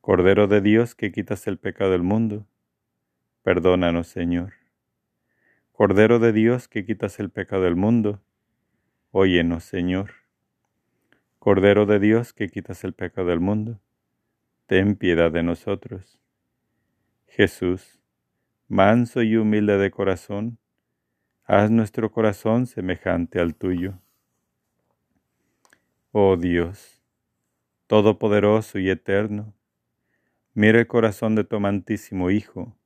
Cordero 0.00 0.46
de 0.46 0.62
Dios 0.62 0.94
que 0.94 1.12
quitas 1.12 1.46
el 1.46 1.58
pecado 1.58 1.90
del 1.90 2.02
mundo, 2.02 2.46
perdónanos 3.42 4.06
Señor. 4.06 4.54
Cordero 5.72 6.18
de 6.18 6.32
Dios 6.32 6.66
que 6.66 6.86
quitas 6.86 7.20
el 7.20 7.28
pecado 7.28 7.64
del 7.64 7.76
mundo, 7.76 8.22
óyenos 9.10 9.64
Señor. 9.64 10.12
Cordero 11.38 11.84
de 11.84 11.98
Dios 11.98 12.32
que 12.32 12.48
quitas 12.48 12.84
el 12.84 12.94
pecado 12.94 13.28
del 13.28 13.40
mundo, 13.40 13.78
ten 14.66 14.96
piedad 14.96 15.30
de 15.30 15.42
nosotros. 15.42 16.18
Jesús, 17.26 18.00
manso 18.68 19.22
y 19.22 19.36
humilde 19.36 19.78
de 19.78 19.90
corazón, 19.90 20.58
haz 21.44 21.70
nuestro 21.70 22.10
corazón 22.10 22.66
semejante 22.66 23.40
al 23.40 23.54
tuyo. 23.54 24.00
Oh 26.12 26.36
Dios, 26.36 27.02
todopoderoso 27.86 28.78
y 28.78 28.90
eterno, 28.90 29.54
mira 30.54 30.78
el 30.78 30.86
corazón 30.86 31.34
de 31.34 31.44
tu 31.44 31.56
amantísimo 31.56 32.30
Hijo, 32.30 32.76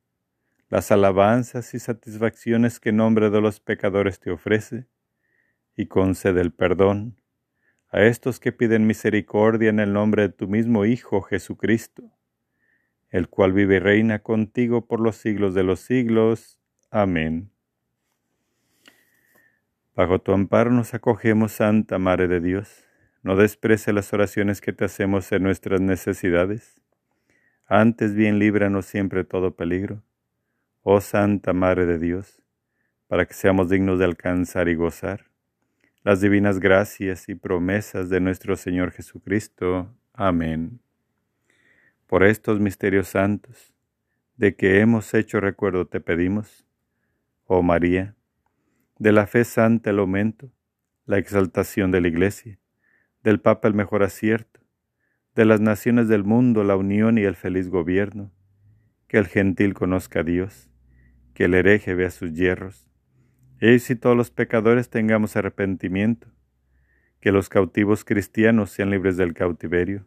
las 0.69 0.91
alabanzas 0.91 1.73
y 1.73 1.79
satisfacciones 1.79 2.79
que 2.79 2.89
en 2.89 2.97
nombre 2.97 3.29
de 3.29 3.41
los 3.41 3.59
pecadores 3.59 4.19
te 4.19 4.31
ofrece, 4.31 4.87
y 5.75 5.87
concede 5.87 6.41
el 6.41 6.51
perdón 6.51 7.21
a 7.97 8.05
estos 8.05 8.39
que 8.39 8.51
piden 8.51 8.85
misericordia 8.85 9.71
en 9.71 9.79
el 9.79 9.91
nombre 9.91 10.21
de 10.21 10.29
tu 10.29 10.47
mismo 10.47 10.85
Hijo 10.85 11.23
Jesucristo, 11.23 12.03
el 13.09 13.27
cual 13.27 13.53
vive 13.53 13.77
y 13.77 13.79
reina 13.79 14.19
contigo 14.19 14.85
por 14.85 14.99
los 14.99 15.15
siglos 15.15 15.55
de 15.55 15.63
los 15.63 15.79
siglos. 15.79 16.59
Amén. 16.91 17.49
Bajo 19.95 20.19
tu 20.19 20.31
amparo 20.31 20.69
nos 20.69 20.93
acogemos, 20.93 21.53
Santa 21.53 21.97
Madre 21.97 22.27
de 22.27 22.39
Dios. 22.39 22.85
No 23.23 23.35
desprece 23.35 23.93
las 23.93 24.13
oraciones 24.13 24.61
que 24.61 24.73
te 24.73 24.85
hacemos 24.85 25.31
en 25.31 25.41
nuestras 25.41 25.81
necesidades. 25.81 26.79
Antes 27.65 28.13
bien 28.13 28.37
líbranos 28.37 28.85
siempre 28.85 29.23
todo 29.23 29.55
peligro. 29.55 30.03
Oh 30.83 31.01
Santa 31.01 31.51
Madre 31.51 31.87
de 31.87 31.97
Dios, 31.97 32.43
para 33.07 33.25
que 33.25 33.33
seamos 33.33 33.69
dignos 33.69 33.97
de 33.97 34.05
alcanzar 34.05 34.69
y 34.69 34.75
gozar 34.75 35.26
las 36.03 36.21
divinas 36.21 36.59
gracias 36.59 37.27
y 37.29 37.35
promesas 37.35 38.09
de 38.09 38.19
nuestro 38.19 38.55
Señor 38.55 38.91
Jesucristo. 38.91 39.93
Amén. 40.13 40.79
Por 42.07 42.23
estos 42.23 42.59
misterios 42.59 43.09
santos, 43.09 43.73
de 44.37 44.55
que 44.55 44.79
hemos 44.79 45.13
hecho 45.13 45.39
recuerdo 45.39 45.87
te 45.87 45.99
pedimos, 45.99 46.65
oh 47.45 47.63
María, 47.63 48.15
de 48.99 49.11
la 49.11 49.27
fe 49.27 49.43
santa 49.43 49.89
el 49.89 49.99
aumento, 49.99 50.51
la 51.05 51.17
exaltación 51.17 51.91
de 51.91 52.01
la 52.01 52.07
Iglesia, 52.07 52.59
del 53.23 53.39
Papa 53.39 53.67
el 53.67 53.73
mejor 53.73 54.03
acierto, 54.03 54.61
de 55.35 55.45
las 55.45 55.59
naciones 55.59 56.07
del 56.07 56.23
mundo 56.23 56.63
la 56.63 56.75
unión 56.75 57.17
y 57.17 57.23
el 57.23 57.35
feliz 57.35 57.69
gobierno, 57.69 58.31
que 59.07 59.17
el 59.17 59.27
gentil 59.27 59.73
conozca 59.73 60.21
a 60.21 60.23
Dios, 60.23 60.69
que 61.33 61.45
el 61.45 61.53
hereje 61.53 61.93
vea 61.95 62.09
sus 62.11 62.33
hierros, 62.33 62.89
y 63.59 63.79
si 63.79 63.95
todos 63.95 64.15
los 64.15 64.31
pecadores 64.31 64.89
tengamos 64.89 65.35
arrepentimiento, 65.35 66.27
que 67.19 67.31
los 67.31 67.49
cautivos 67.49 68.05
cristianos 68.05 68.69
sean 68.69 68.91
libres 68.91 69.17
del 69.17 69.33
cautiverio, 69.33 70.05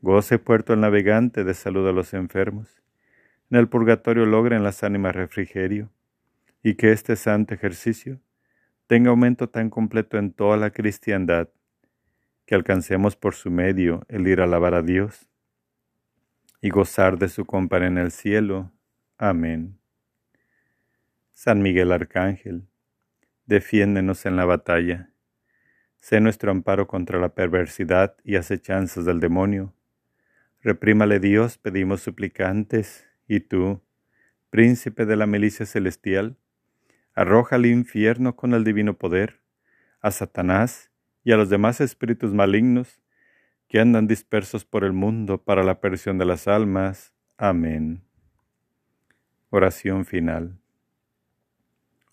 goce 0.00 0.38
puerto 0.38 0.72
el 0.72 0.80
navegante 0.80 1.44
de 1.44 1.54
salud 1.54 1.86
a 1.88 1.92
los 1.92 2.14
enfermos, 2.14 2.82
en 3.50 3.58
el 3.58 3.68
purgatorio 3.68 4.24
logren 4.24 4.62
las 4.62 4.82
ánimas 4.82 5.14
refrigerio, 5.14 5.90
y 6.62 6.74
que 6.74 6.92
este 6.92 7.16
santo 7.16 7.54
ejercicio 7.54 8.20
tenga 8.86 9.10
aumento 9.10 9.48
tan 9.48 9.68
completo 9.68 10.16
en 10.16 10.32
toda 10.32 10.56
la 10.56 10.70
cristiandad, 10.70 11.48
que 12.46 12.54
alcancemos 12.54 13.16
por 13.16 13.34
su 13.34 13.50
medio 13.50 14.04
el 14.08 14.26
ir 14.26 14.40
a 14.40 14.44
alabar 14.44 14.74
a 14.74 14.82
Dios 14.82 15.28
y 16.60 16.70
gozar 16.70 17.18
de 17.18 17.28
su 17.28 17.44
compañía 17.44 17.88
en 17.88 17.98
el 17.98 18.10
cielo. 18.10 18.72
Amén. 19.18 19.81
San 21.32 21.62
Miguel 21.62 21.92
Arcángel, 21.92 22.68
defiéndenos 23.46 24.26
en 24.26 24.36
la 24.36 24.44
batalla. 24.44 25.10
Sé 25.98 26.20
nuestro 26.20 26.50
amparo 26.50 26.86
contra 26.86 27.18
la 27.18 27.34
perversidad 27.34 28.16
y 28.22 28.36
acechanzas 28.36 29.04
del 29.04 29.18
demonio. 29.18 29.74
Reprímale 30.60 31.20
Dios, 31.20 31.58
pedimos 31.58 32.02
suplicantes, 32.02 33.06
y 33.26 33.40
tú, 33.40 33.82
príncipe 34.50 35.06
de 35.06 35.16
la 35.16 35.26
milicia 35.26 35.66
celestial, 35.66 36.36
arroja 37.14 37.56
al 37.56 37.66
infierno 37.66 38.36
con 38.36 38.54
el 38.54 38.62
divino 38.62 38.98
poder 38.98 39.40
a 40.00 40.10
Satanás 40.10 40.90
y 41.24 41.32
a 41.32 41.36
los 41.36 41.48
demás 41.48 41.80
espíritus 41.80 42.34
malignos 42.34 43.00
que 43.68 43.80
andan 43.80 44.06
dispersos 44.06 44.64
por 44.64 44.84
el 44.84 44.92
mundo 44.92 45.42
para 45.42 45.64
la 45.64 45.80
perdición 45.80 46.18
de 46.18 46.26
las 46.26 46.46
almas. 46.46 47.14
Amén. 47.38 48.04
Oración 49.50 50.04
final. 50.04 50.61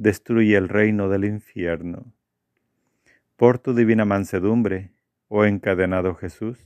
destruye 0.00 0.56
el 0.56 0.70
reino 0.70 1.10
del 1.10 1.26
infierno. 1.26 2.10
Por 3.36 3.58
tu 3.58 3.74
divina 3.74 4.06
mansedumbre, 4.06 4.92
oh 5.28 5.44
encadenado 5.44 6.14
Jesús, 6.14 6.56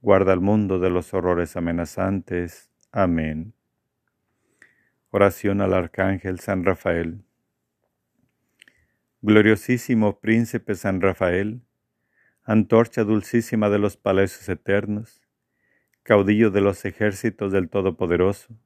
guarda 0.00 0.32
el 0.32 0.40
mundo 0.40 0.80
de 0.80 0.90
los 0.90 1.14
horrores 1.14 1.56
amenazantes. 1.56 2.68
Amén. 2.90 3.54
Oración 5.10 5.60
al 5.60 5.72
Arcángel 5.72 6.40
San 6.40 6.64
Rafael. 6.64 7.22
Gloriosísimo 9.22 10.18
Príncipe 10.18 10.74
San 10.74 11.00
Rafael, 11.00 11.62
antorcha 12.42 13.04
dulcísima 13.04 13.70
de 13.70 13.78
los 13.78 13.96
palacios 13.96 14.48
eternos, 14.48 15.22
caudillo 16.02 16.50
de 16.50 16.60
los 16.60 16.84
ejércitos 16.84 17.52
del 17.52 17.68
Todopoderoso, 17.68 18.58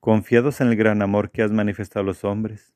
confiados 0.00 0.60
en 0.60 0.68
el 0.68 0.76
gran 0.76 1.02
amor 1.02 1.30
que 1.30 1.42
has 1.44 1.52
manifestado 1.52 2.02
a 2.02 2.06
los 2.06 2.24
hombres, 2.24 2.75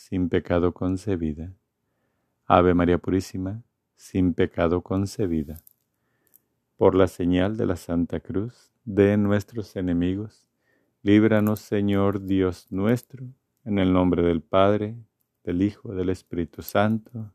sin 0.00 0.30
pecado 0.30 0.72
concebida. 0.72 1.52
Ave 2.46 2.72
María 2.72 2.96
Purísima, 2.96 3.62
sin 3.96 4.32
pecado 4.32 4.80
concebida. 4.80 5.62
Por 6.78 6.94
la 6.94 7.06
señal 7.06 7.58
de 7.58 7.66
la 7.66 7.76
Santa 7.76 8.18
Cruz 8.18 8.72
de 8.84 9.18
nuestros 9.18 9.76
enemigos. 9.76 10.48
Líbranos, 11.02 11.60
Señor 11.60 12.24
Dios 12.24 12.66
nuestro, 12.70 13.26
en 13.66 13.78
el 13.78 13.92
nombre 13.92 14.22
del 14.22 14.40
Padre, 14.40 14.96
del 15.44 15.60
Hijo, 15.60 15.94
del 15.94 16.08
Espíritu 16.08 16.62
Santo. 16.62 17.34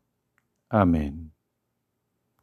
Amén. 0.68 1.35